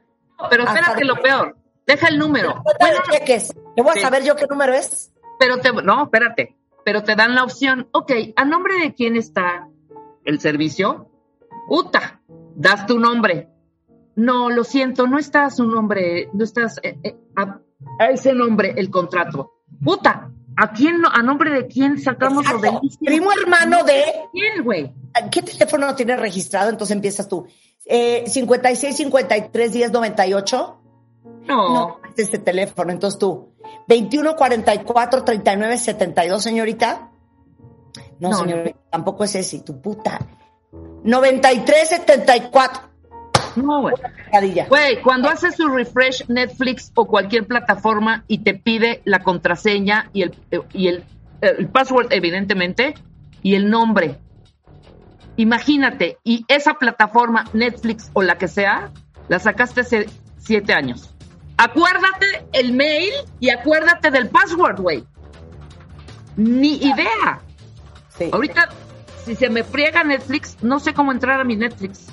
Pero 0.50 0.64
espérate 0.64 1.00
de- 1.00 1.06
lo 1.06 1.16
peor. 1.22 1.56
Deja 1.86 2.08
el 2.08 2.18
número. 2.18 2.64
Bueno, 2.80 3.00
cheques. 3.12 3.54
¿Te 3.76 3.82
voy 3.82 3.92
a 3.92 3.94
Sí. 3.96 4.00
saber 4.00 4.24
yo 4.24 4.36
qué 4.36 4.46
número 4.50 4.74
es? 4.74 5.10
pero 5.40 5.58
te, 5.58 5.74
no, 5.74 6.04
espérate. 6.04 6.56
Pero 6.86 7.04
te 7.04 7.16
dan 7.16 7.36
la 7.36 7.44
opción. 7.44 7.90
Ok, 7.92 8.12
¿a 8.38 8.46
nombre 8.46 8.76
de 8.80 8.94
quién 8.94 9.18
está 9.18 9.68
el 10.24 10.40
servicio? 10.40 11.10
Uta, 11.68 12.22
das 12.56 12.86
tu 12.88 12.98
nombre. 13.00 13.50
No, 14.16 14.50
lo 14.50 14.64
siento, 14.64 15.06
no 15.08 15.18
está 15.20 15.50
su 15.50 15.66
nombre, 15.66 16.30
no 16.34 16.44
estás 16.46 16.80
eh, 16.84 16.98
eh, 17.04 17.18
a, 17.36 17.60
a 18.00 18.10
ese 18.10 18.32
nombre 18.34 18.74
el 18.78 18.90
contrato. 18.90 19.54
Puta, 19.84 20.30
¿a 20.58 20.72
quién, 20.72 21.02
a 21.12 21.22
nombre 21.24 21.52
de 21.52 21.68
quién 21.68 22.00
sacamos 22.00 22.46
lo 22.50 22.58
Exacto. 22.58 22.82
de 22.82 23.06
Primo 23.06 23.32
hermano 23.32 23.84
de 23.84 24.04
quién, 24.32 24.64
güey? 24.64 24.94
¿Qué 25.32 25.42
teléfono 25.42 25.94
tienes 25.96 26.20
registrado? 26.20 26.70
Entonces 26.70 26.96
empiezas 26.96 27.28
tú. 27.28 27.46
Eh, 27.86 28.24
56 28.28 28.96
53 28.96 29.74
10 29.74 29.92
98. 29.92 30.80
No, 31.46 31.74
No, 31.74 32.00
es 32.16 32.28
ese 32.28 32.40
teléfono. 32.40 32.92
Entonces 32.92 33.20
tú. 33.20 33.50
21 33.88 34.36
44 34.36 35.24
39 35.24 35.78
72, 35.78 36.42
señorita. 36.44 37.12
No, 38.20 38.30
No, 38.30 38.38
señorita, 38.38 38.78
tampoco 38.90 39.24
es 39.26 39.36
ese. 39.36 39.60
Tu 39.60 39.80
puta. 39.82 40.20
93 41.04 41.90
74. 41.90 42.93
No, 43.56 43.82
güey. 43.82 43.96
Güey, 44.70 45.02
cuando 45.02 45.30
haces 45.30 45.56
su 45.56 45.68
refresh 45.68 46.26
Netflix 46.28 46.92
o 46.96 47.06
cualquier 47.06 47.46
plataforma 47.46 48.24
y 48.28 48.40
te 48.40 48.54
pide 48.54 49.02
la 49.06 49.20
contraseña 49.20 50.10
y 50.14 50.24
el, 50.24 50.36
y 50.74 50.88
el, 50.88 51.04
el 51.42 51.68
password, 51.68 52.12
evidentemente, 52.12 52.96
y 53.42 53.56
el 53.56 53.70
nombre. 53.70 54.20
Imagínate, 55.36 56.18
y 56.24 56.46
esa 56.48 56.76
plataforma, 56.76 57.46
Netflix 57.54 58.10
o 58.14 58.22
la 58.22 58.38
que 58.38 58.48
sea, 58.48 58.92
la 59.28 59.40
sacaste 59.40 59.82
hace 59.82 60.10
siete 60.38 60.74
años. 60.74 61.14
Acuérdate 61.58 62.46
el 62.54 62.74
mail 62.74 63.14
y 63.40 63.50
acuérdate 63.50 64.12
del 64.12 64.30
password, 64.30 64.80
güey. 64.80 65.04
Ni 66.36 66.76
idea. 66.78 67.42
Sí. 68.18 68.30
Ahorita, 68.32 68.70
si 69.26 69.36
se 69.36 69.50
me 69.50 69.64
friega 69.64 70.04
Netflix, 70.04 70.58
no 70.62 70.80
sé 70.80 70.94
cómo 70.94 71.12
entrar 71.12 71.40
a 71.40 71.44
mi 71.44 71.56
Netflix. 71.56 72.08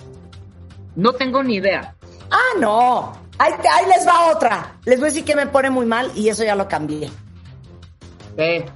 No 0.97 1.13
tengo 1.13 1.43
ni 1.43 1.57
idea. 1.57 1.95
Ah, 2.31 2.59
no. 2.59 3.13
Ahí, 3.39 3.53
te- 3.63 3.69
ahí 3.69 3.87
les 3.87 4.07
va 4.07 4.31
otra. 4.33 4.77
Les 4.85 4.99
voy 4.99 5.09
a 5.09 5.11
decir 5.11 5.25
que 5.25 5.35
me 5.37 5.47
pone 5.47 5.71
muy 5.71 5.87
mal 5.87 6.11
y 6.15 6.29
eso 6.29 6.45
ya 6.45 6.55
lo 6.55 6.69
cambié. 6.69 7.11
¿Qué? 8.37 8.67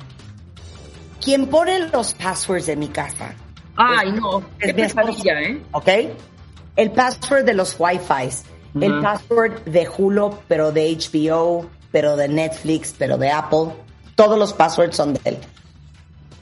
Quien 1.22 1.46
pone 1.48 1.88
los 1.88 2.14
passwords 2.14 2.66
de 2.66 2.76
mi 2.76 2.88
casa, 2.88 3.34
Ay, 3.76 4.12
no, 4.12 4.40
Es 4.60 4.68
mi 4.74 4.82
pesadilla, 4.82 5.40
¿eh? 5.42 5.60
¿ok? 5.72 5.88
El 6.76 6.92
password 6.92 7.44
de 7.44 7.54
los 7.54 7.74
Wi-Fi, 7.78 8.30
el 8.80 9.00
password 9.00 9.64
de 9.64 9.88
Hulu, 9.88 10.38
pero 10.46 10.70
de 10.70 10.96
HBO, 10.96 11.68
pero 11.90 12.16
de 12.16 12.28
Netflix, 12.28 12.94
pero 12.96 13.18
de 13.18 13.30
Apple. 13.32 13.72
Todos 14.14 14.38
los 14.38 14.52
passwords 14.52 14.96
son 14.96 15.14
de 15.14 15.20
él. 15.24 15.38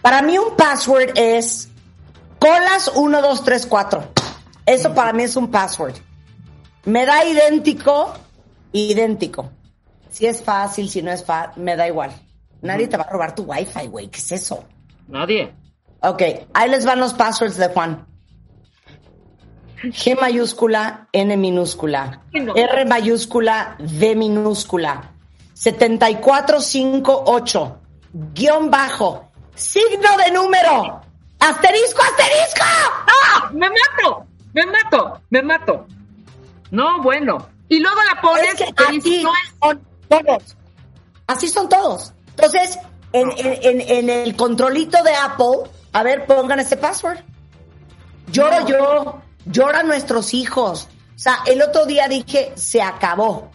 Para 0.02 0.20
mí 0.20 0.36
un 0.36 0.56
password 0.56 1.12
es 1.14 1.68
colas 2.38 2.90
1, 2.94 3.22
2, 3.22 3.44
3, 3.44 3.66
4. 3.66 4.04
Eso 4.66 4.94
para 4.94 5.12
mí 5.12 5.24
es 5.24 5.36
un 5.36 5.50
password. 5.50 5.96
Me 6.84 7.06
da 7.06 7.24
idéntico, 7.24 8.12
idéntico. 8.72 9.50
Si 10.10 10.26
es 10.26 10.42
fácil, 10.42 10.88
si 10.88 11.02
no 11.02 11.10
es 11.10 11.24
fácil, 11.24 11.62
me 11.62 11.76
da 11.76 11.86
igual. 11.86 12.12
Nadie 12.60 12.88
te 12.88 12.96
va 12.96 13.04
a 13.04 13.10
robar 13.10 13.34
tu 13.34 13.42
Wi-Fi, 13.44 13.86
güey. 13.88 14.08
¿Qué 14.08 14.18
es 14.18 14.32
eso? 14.32 14.64
Nadie. 15.08 15.54
Ok, 16.00 16.22
ahí 16.52 16.70
les 16.70 16.84
van 16.84 17.00
los 17.00 17.14
passwords 17.14 17.56
de 17.56 17.68
Juan. 17.68 18.06
G 19.82 20.18
mayúscula, 20.20 21.08
N 21.12 21.36
minúscula, 21.36 22.22
No. 22.32 22.54
R 22.54 22.84
mayúscula, 22.86 23.76
D 23.80 24.14
minúscula, 24.14 25.10
7458, 25.54 27.78
guion 28.32 28.70
bajo, 28.70 29.28
signo 29.56 30.16
de 30.24 30.30
número, 30.30 31.00
asterisco, 31.40 32.00
asterisco. 32.02 32.62
¡Ah! 32.62 33.50
¡Me 33.52 33.68
mato! 33.68 34.24
¡Me 34.52 34.66
mato! 34.66 35.20
¡Me 35.30 35.42
mato! 35.42 35.86
No, 36.70 37.02
bueno. 37.02 37.48
Y 37.68 37.80
luego 37.80 37.96
la 38.14 38.20
pones 38.20 38.48
Es 38.48 38.54
que 38.54 38.74
así 38.84 39.22
no 39.22 39.32
es- 39.34 39.54
son 39.60 39.80
todos. 40.08 40.56
Así 41.26 41.48
son 41.48 41.68
todos. 41.68 42.12
Entonces, 42.30 42.78
en, 43.12 43.30
en- 43.32 43.58
en- 43.62 43.80
en 43.80 44.10
el 44.10 44.36
controlito 44.36 45.02
de 45.02 45.14
Apple, 45.14 45.70
a 45.92 46.02
ver, 46.02 46.26
pongan 46.26 46.60
ese 46.60 46.76
password. 46.76 47.18
Lloro 48.30 48.66
yo, 48.66 49.22
lloran 49.46 49.86
nuestros 49.86 50.32
hijos. 50.34 50.88
O 51.14 51.18
sea, 51.18 51.38
el 51.46 51.60
otro 51.62 51.86
día 51.86 52.08
dije, 52.08 52.52
se 52.56 52.82
acabó. 52.82 53.50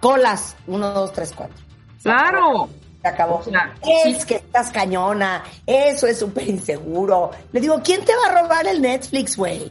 Colas, 0.00 0.56
uno, 0.66 0.90
dos, 0.92 1.12
tres, 1.12 1.32
cuatro. 1.34 1.56
Claro. 2.02 2.68
Se 3.02 3.08
acabó. 3.08 3.36
O 3.38 3.42
sea, 3.42 3.74
es 3.82 4.20
sí. 4.20 4.26
que 4.26 4.36
estás 4.36 4.70
cañona, 4.70 5.42
eso 5.66 6.06
es 6.06 6.18
súper 6.18 6.48
inseguro. 6.48 7.30
Le 7.52 7.60
digo, 7.60 7.80
¿quién 7.84 8.04
te 8.04 8.12
va 8.14 8.30
a 8.30 8.42
robar 8.42 8.66
el 8.66 8.80
Netflix, 8.80 9.36
güey? 9.36 9.70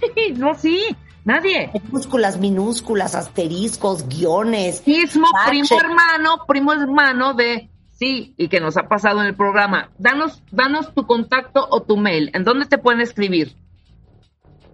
No, 0.36 0.54
sí. 0.54 0.96
Nadie. 1.24 1.70
Minúsculas, 1.74 2.38
minúsculas, 2.38 3.14
asteriscos, 3.14 4.08
guiones. 4.08 4.86
Mismo 4.86 5.28
primo 5.48 5.78
hermano, 5.78 6.46
primo 6.46 6.72
hermano 6.72 7.34
de 7.34 7.68
sí, 7.92 8.34
y 8.38 8.48
que 8.48 8.60
nos 8.60 8.76
ha 8.78 8.88
pasado 8.88 9.20
en 9.20 9.26
el 9.26 9.34
programa. 9.34 9.90
Danos, 9.98 10.42
danos 10.50 10.94
tu 10.94 11.06
contacto 11.06 11.66
o 11.70 11.82
tu 11.82 11.96
mail. 11.96 12.30
¿En 12.32 12.44
dónde 12.44 12.66
te 12.66 12.78
pueden 12.78 13.00
escribir? 13.00 13.54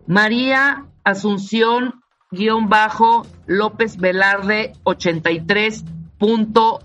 María 0.07 0.87
Asunción 1.03 2.03
guion 2.31 2.69
bajo 2.69 3.27
López 3.47 3.97
Velarde 3.97 4.73
83 4.85 5.85
punto 6.19 6.81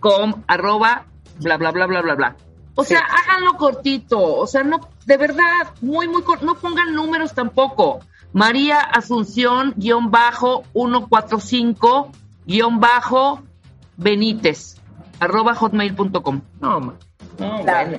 com 0.00 0.42
arroba 0.46 1.04
bla 1.40 1.56
bla 1.56 1.70
bla 1.70 1.86
bla 1.86 2.02
bla 2.02 2.14
bla. 2.14 2.36
O 2.74 2.84
sea, 2.84 2.98
Sí. 3.00 3.04
háganlo 3.24 3.56
cortito, 3.56 4.20
o 4.36 4.46
sea, 4.46 4.62
no, 4.62 4.80
de 5.04 5.16
verdad, 5.16 5.68
muy, 5.80 6.06
muy 6.08 6.22
corto, 6.22 6.46
no 6.46 6.54
pongan 6.54 6.94
números 6.94 7.34
tampoco. 7.34 8.00
María 8.32 8.78
Asunción 8.80 9.74
guion 9.76 10.10
bajo 10.10 10.62
145 10.74 12.10
guion 12.46 12.78
bajo 12.80 13.42
Benítez 13.96 14.76
arroba 15.18 15.54
hotmail.com. 15.54 16.40
No, 16.60 16.80
no, 16.80 16.94
bueno. 17.38 17.98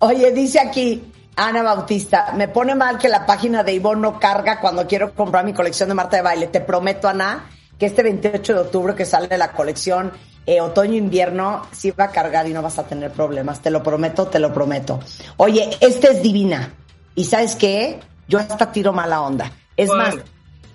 Oye, 0.00 0.32
dice 0.32 0.60
aquí 0.60 1.02
Ana 1.36 1.62
Bautista, 1.62 2.32
me 2.36 2.48
pone 2.48 2.74
mal 2.74 2.98
que 2.98 3.08
la 3.08 3.24
página 3.24 3.62
de 3.62 3.72
Ivonne 3.72 4.02
no 4.02 4.18
carga 4.18 4.60
cuando 4.60 4.86
quiero 4.86 5.14
comprar 5.14 5.44
mi 5.44 5.54
colección 5.54 5.88
de 5.88 5.94
Marta 5.94 6.16
de 6.16 6.22
Baile. 6.22 6.48
Te 6.48 6.60
prometo, 6.60 7.08
Ana, 7.08 7.46
que 7.78 7.86
este 7.86 8.02
28 8.02 8.54
de 8.54 8.60
octubre 8.60 8.94
que 8.94 9.04
sale 9.04 9.36
la 9.38 9.52
colección 9.52 10.12
eh, 10.46 10.60
otoño-invierno, 10.60 11.62
sí 11.72 11.90
va 11.90 12.04
a 12.04 12.10
cargar 12.10 12.48
y 12.48 12.52
no 12.52 12.62
vas 12.62 12.78
a 12.78 12.84
tener 12.86 13.10
problemas. 13.12 13.60
Te 13.60 13.70
lo 13.70 13.82
prometo, 13.82 14.26
te 14.28 14.38
lo 14.38 14.52
prometo. 14.52 14.98
Oye, 15.36 15.68
esta 15.80 16.08
es 16.08 16.22
divina. 16.22 16.74
¿Y 17.14 17.24
sabes 17.24 17.54
qué? 17.54 18.00
Yo 18.28 18.38
hasta 18.38 18.72
tiro 18.72 18.92
mala 18.92 19.20
onda. 19.22 19.52
Es 19.76 19.90
más, 19.90 20.16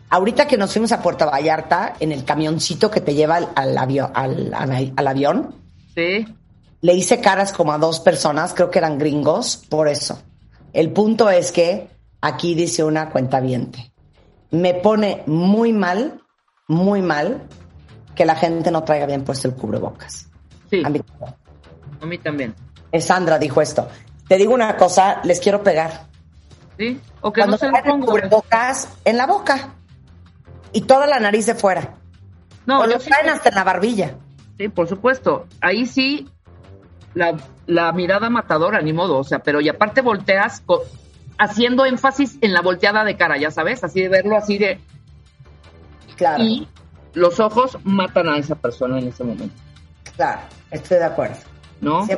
ahorita 0.09 0.47
que 0.47 0.57
nos 0.57 0.71
fuimos 0.71 0.91
a 0.91 1.01
Puerto 1.01 1.25
Vallarta, 1.25 1.95
en 1.99 2.11
el 2.11 2.23
camioncito 2.23 2.91
que 2.91 3.01
te 3.01 3.15
lleva 3.15 3.37
al, 3.37 3.49
al 3.55 3.77
avio- 3.77 4.11
al- 4.13 4.53
al- 4.53 5.07
avión, 5.07 5.55
Sí. 5.95 6.25
le 6.81 6.93
hice 6.93 7.19
caras 7.19 7.51
como 7.51 7.73
a 7.73 7.77
dos 7.77 7.99
personas, 7.99 8.53
creo 8.53 8.69
que 8.69 8.79
eran 8.79 8.97
gringos, 8.97 9.57
por 9.69 9.87
eso. 9.87 10.21
El 10.71 10.91
punto 10.91 11.29
es 11.29 11.51
que 11.51 11.89
aquí 12.21 12.55
dice 12.55 12.83
una 12.83 13.09
cuenta 13.09 13.41
Me 14.51 14.73
pone 14.75 15.23
muy 15.27 15.73
mal, 15.73 16.21
muy 16.67 17.02
mal, 17.02 17.43
que 18.15 18.26
la 18.26 18.36
gente 18.36 18.71
no 18.71 18.84
traiga 18.84 19.06
bien 19.06 19.23
puesto 19.23 19.47
el 19.47 19.56
cubrebocas. 19.56 20.30
Sí, 20.69 20.82
A 20.86 20.89
mí- 20.89 21.02
a 22.02 22.06
mí 22.06 22.17
también. 22.17 22.54
eh, 22.91 23.02
Sandra 23.02 23.38
dijo 23.39 23.62
esto. 23.62 23.88
Te 24.28 24.38
digo 24.38 24.54
una 24.54 24.76
cosa, 24.78 25.19
les 25.23 25.39
quiero 25.39 25.62
pegar. 25.63 26.08
Sí, 26.78 26.99
o 27.21 27.32
que 27.32 27.41
Cuando 27.41 27.56
no 27.56 27.58
se 27.60 27.67
lo 27.69 27.84
pongo. 27.84 28.06
cubrebocas 28.08 28.88
en 29.06 29.17
la 29.17 29.28
boca 29.28 29.73
y 30.71 30.82
toda 30.82 31.06
la 31.06 31.19
nariz 31.19 31.45
de 31.45 31.56
fuera. 31.56 31.95
No, 32.65 32.80
o 32.82 32.88
lo 32.88 32.99
sí- 32.99 33.10
traen 33.10 33.30
hasta 33.30 33.49
en 33.49 33.56
la 33.56 33.63
barbilla. 33.63 34.15
Sí, 34.58 34.69
por 34.69 34.88
supuesto. 34.88 35.47
Ahí 35.62 35.86
sí, 35.86 36.30
la, 37.13 37.36
la 37.67 37.91
mirada 37.91 38.30
matadora, 38.30 38.82
ni 38.82 38.93
modo. 38.93 39.17
O 39.17 39.23
sea, 39.23 39.39
pero 39.39 39.62
y 39.62 39.69
aparte 39.69 40.02
volteas 40.02 40.63
haciendo 41.38 41.86
énfasis 41.86 42.38
en 42.41 42.54
la 42.54 42.62
volteada 42.62 43.04
de 43.04 43.17
cara, 43.17 43.38
ya 43.38 43.52
sabes, 43.52 43.84
así 43.84 44.02
de 44.02 44.10
verlo 44.10 44.38
así 44.38 44.58
de. 44.58 44.80
Claro, 46.15 46.43
Y 46.43 46.67
los 47.13 47.39
ojos 47.39 47.78
matan 47.84 48.30
a 48.30 48.38
esa 48.38 48.56
persona 48.56 48.99
en 48.99 49.08
ese 49.08 49.23
momento, 49.23 49.56
claro, 50.15 50.41
estoy 50.71 50.97
de 50.97 51.06
acuerdo. 51.06 51.38
¿no? 51.82 52.08
100%. 52.08 52.17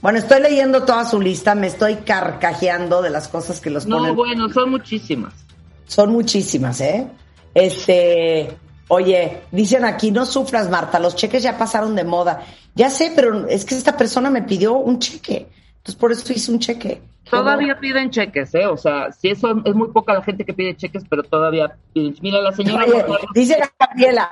Bueno, 0.00 0.18
estoy 0.18 0.40
leyendo 0.40 0.84
toda 0.84 1.04
su 1.04 1.20
lista, 1.20 1.54
me 1.54 1.66
estoy 1.66 1.96
carcajeando 1.96 3.02
de 3.02 3.10
las 3.10 3.28
cosas 3.28 3.60
que 3.60 3.70
los 3.70 3.86
No, 3.86 3.98
ponen. 3.98 4.16
bueno, 4.16 4.48
son 4.50 4.70
muchísimas. 4.70 5.34
Son 5.86 6.10
muchísimas, 6.12 6.80
¿eh? 6.80 7.06
Este, 7.54 8.56
oye, 8.88 9.42
dicen 9.50 9.84
aquí, 9.84 10.10
no 10.10 10.26
sufras, 10.26 10.68
Marta, 10.70 10.98
los 10.98 11.16
cheques 11.16 11.42
ya 11.42 11.56
pasaron 11.58 11.94
de 11.94 12.04
moda. 12.04 12.42
Ya 12.74 12.90
sé, 12.90 13.12
pero 13.16 13.46
es 13.48 13.64
que 13.64 13.74
esta 13.74 13.96
persona 13.96 14.30
me 14.30 14.42
pidió 14.42 14.74
un 14.74 14.98
cheque. 14.98 15.48
Entonces, 15.86 16.00
por 16.00 16.10
eso 16.10 16.32
hice 16.32 16.50
un 16.50 16.58
cheque. 16.58 17.00
Todavía 17.30 17.78
piden 17.78 18.10
cheques, 18.10 18.52
¿eh? 18.56 18.66
O 18.66 18.76
sea, 18.76 19.12
sí, 19.12 19.28
eso 19.28 19.62
es 19.64 19.74
muy 19.74 19.92
poca 19.92 20.14
la 20.14 20.22
gente 20.22 20.44
que 20.44 20.52
pide 20.52 20.76
cheques, 20.76 21.04
pero 21.08 21.22
todavía 21.22 21.78
piden. 21.92 22.16
Mira, 22.22 22.40
la 22.40 22.50
señora. 22.50 22.84
Oye, 22.84 23.04
dice 23.32 23.56
Gabriela, 23.78 24.28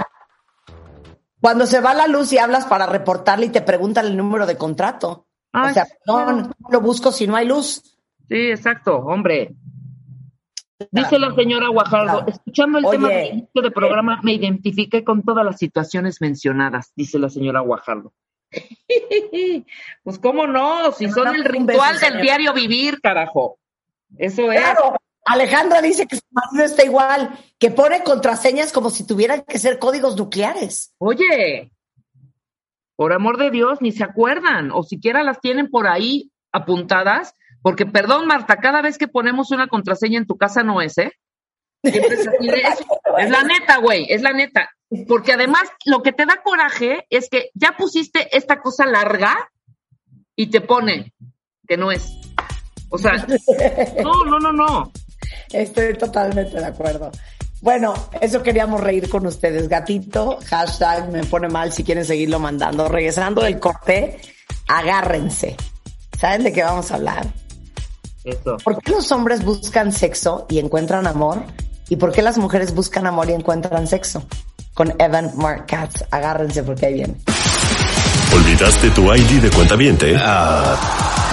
cuando 1.41 1.67
se 1.67 1.81
va 1.81 1.95
la 1.95 2.09
luz 2.09 2.33
y 2.33 2.39
hablas 2.39 2.67
para 2.67 2.87
reportarle 2.87 3.47
y 3.47 3.51
te 3.51 3.63
preguntan 3.63 4.07
el 4.07 4.17
número 4.17 4.47
de 4.47 4.57
contrato. 4.57 5.27
Ay, 5.53 5.71
o 5.71 5.75
sea, 5.75 5.87
no, 6.09 6.33
no 6.33 6.51
lo 6.69 6.81
busco 6.81 7.13
si 7.13 7.29
no 7.29 7.37
hay 7.37 7.47
luz. 7.47 7.83
Sí, 8.29 8.51
exacto, 8.51 8.97
hombre. 8.97 9.55
Dice 10.91 11.21
la 11.21 11.33
señora 11.37 11.69
Guajardo, 11.69 12.25
Claro. 12.25 12.27
escuchando 12.27 12.79
el 12.79 12.85
Oye. 12.87 12.97
tema 12.99 13.09
del 13.11 13.27
inicio 13.29 13.63
de 13.63 13.71
programa, 13.71 14.19
me 14.25 14.33
identifiqué 14.33 15.05
con 15.05 15.23
todas 15.23 15.45
las 15.45 15.57
situaciones 15.57 16.21
mencionadas, 16.21 16.93
dice 16.97 17.21
la 17.21 17.31
señora 17.31 17.61
Guajardo. 17.61 18.13
pues 20.05 20.19
cómo 20.19 20.47
no, 20.47 20.93
si 20.93 21.11
son 21.11 21.35
el 21.35 21.45
ritual 21.45 21.95
beso, 21.95 22.07
del 22.07 22.23
diario 22.23 22.53
vivir, 22.53 23.01
carajo. 23.01 23.59
Eso 24.17 24.53
es. 24.53 24.61
Claro, 24.61 24.97
Alejandra 25.25 25.81
dice 25.81 26.07
que 26.07 26.17
su 26.17 26.23
marido 26.31 26.65
está 26.65 26.85
igual, 26.85 27.39
que 27.59 27.71
pone 27.71 28.03
contraseñas 28.03 28.73
como 28.73 28.91
si 28.91 29.07
tuvieran 29.07 29.43
que 29.43 29.59
ser 29.59 29.79
códigos 29.79 30.17
nucleares. 30.17 30.95
Oye, 30.99 31.73
por 32.97 33.13
amor 33.13 33.39
de 33.39 33.51
Dios, 33.51 33.81
ni 33.81 33.93
se 33.93 34.05
acuerdan, 34.05 34.71
o 34.71 34.83
siquiera 34.83 35.23
las 35.23 35.41
tienen 35.41 35.71
por 35.71 35.87
ahí 35.87 36.31
apuntadas, 36.53 37.35
porque 37.63 37.87
perdón, 37.87 38.27
Marta, 38.27 38.57
cada 38.57 38.83
vez 38.83 38.99
que 38.99 39.09
ponemos 39.09 39.51
una 39.51 39.67
contraseña 39.67 40.19
en 40.19 40.27
tu 40.27 40.37
casa 40.37 40.63
no 40.63 40.81
es, 40.81 40.99
¿eh? 40.99 41.13
Es. 41.83 42.29
Es 43.19 43.31
la 43.31 43.43
neta, 43.43 43.79
güey, 43.79 44.07
es 44.09 44.23
la 44.23 44.33
neta. 44.33 44.71
Porque 45.09 45.33
además 45.33 45.63
lo 45.85 46.03
que 46.03 46.13
te 46.13 46.27
da 46.27 46.43
coraje 46.43 47.07
es 47.11 47.29
que 47.29 47.51
ya 47.55 47.77
pusiste 47.77 48.37
esta 48.37 48.61
cosa 48.61 48.87
larga 48.87 49.51
y 50.37 50.49
te 50.49 50.61
pone 50.61 51.13
que 51.67 51.77
no 51.77 51.91
es. 51.91 52.13
O 52.91 52.99
sea, 52.99 53.27
no, 54.03 54.25
no, 54.25 54.39
no, 54.39 54.53
no. 54.53 54.93
Estoy 55.51 55.95
totalmente 55.95 56.59
de 56.59 56.65
acuerdo. 56.65 57.11
Bueno, 57.61 57.95
eso 58.21 58.43
queríamos 58.43 58.81
reír 58.81 59.09
con 59.09 59.27
ustedes. 59.27 59.69
Gatito, 59.69 60.39
hashtag 60.47 61.11
me 61.11 61.25
pone 61.25 61.49
mal 61.49 61.73
si 61.73 61.83
quieren 61.83 62.05
seguirlo 62.05 62.39
mandando. 62.39 62.89
Regresando 62.89 63.43
del 63.43 63.59
corte, 63.59 64.21
agárrense. 64.69 65.57
¿Saben 66.19 66.45
de 66.45 66.53
qué 66.53 66.63
vamos 66.63 66.91
a 66.91 66.97
hablar? 66.97 67.27
Eso. 68.23 68.59
¿Por 68.63 68.83
qué 68.83 68.93
los 68.93 69.11
hombres 69.13 69.45
buscan 69.45 69.93
sexo 69.93 70.47
y 70.49 70.59
encuentran 70.59 71.07
amor? 71.07 71.43
¿Y 71.89 71.97
por 71.97 72.13
qué 72.13 72.23
las 72.23 72.39
mujeres 72.39 72.75
buscan 72.75 73.07
amor 73.07 73.31
y 73.31 73.33
encuentran 73.33 73.87
sexo? 73.87 74.27
Con 74.75 74.93
Evan 74.99 75.33
Mark 75.37 75.67
Katz. 75.67 76.03
Agárrense 76.11 76.63
porque 76.63 76.87
ahí 76.87 76.95
viene. 76.95 77.15
¿Olvidaste 78.35 78.91
tu 78.91 79.15
ID 79.15 79.41
de 79.43 79.51
cuenta 79.51 79.77
viente? 79.77 80.17
Ah, 80.19 80.77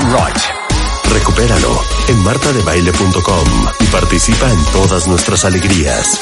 right. 0.05 1.11
Recupéralo 1.11 1.81
en 2.07 2.23
martadebaile.com 2.23 3.67
y 3.79 3.85
participa 3.85 4.49
en 4.49 4.63
todas 4.65 5.07
nuestras 5.07 5.43
alegrías. 5.45 6.19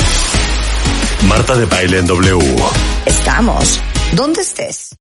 Marta 1.27 1.55
de 1.55 1.65
Baile 1.65 1.99
en 1.99 2.07
W. 2.07 2.39
Estamos 3.05 3.79
donde 4.15 4.41
estés. 4.41 4.95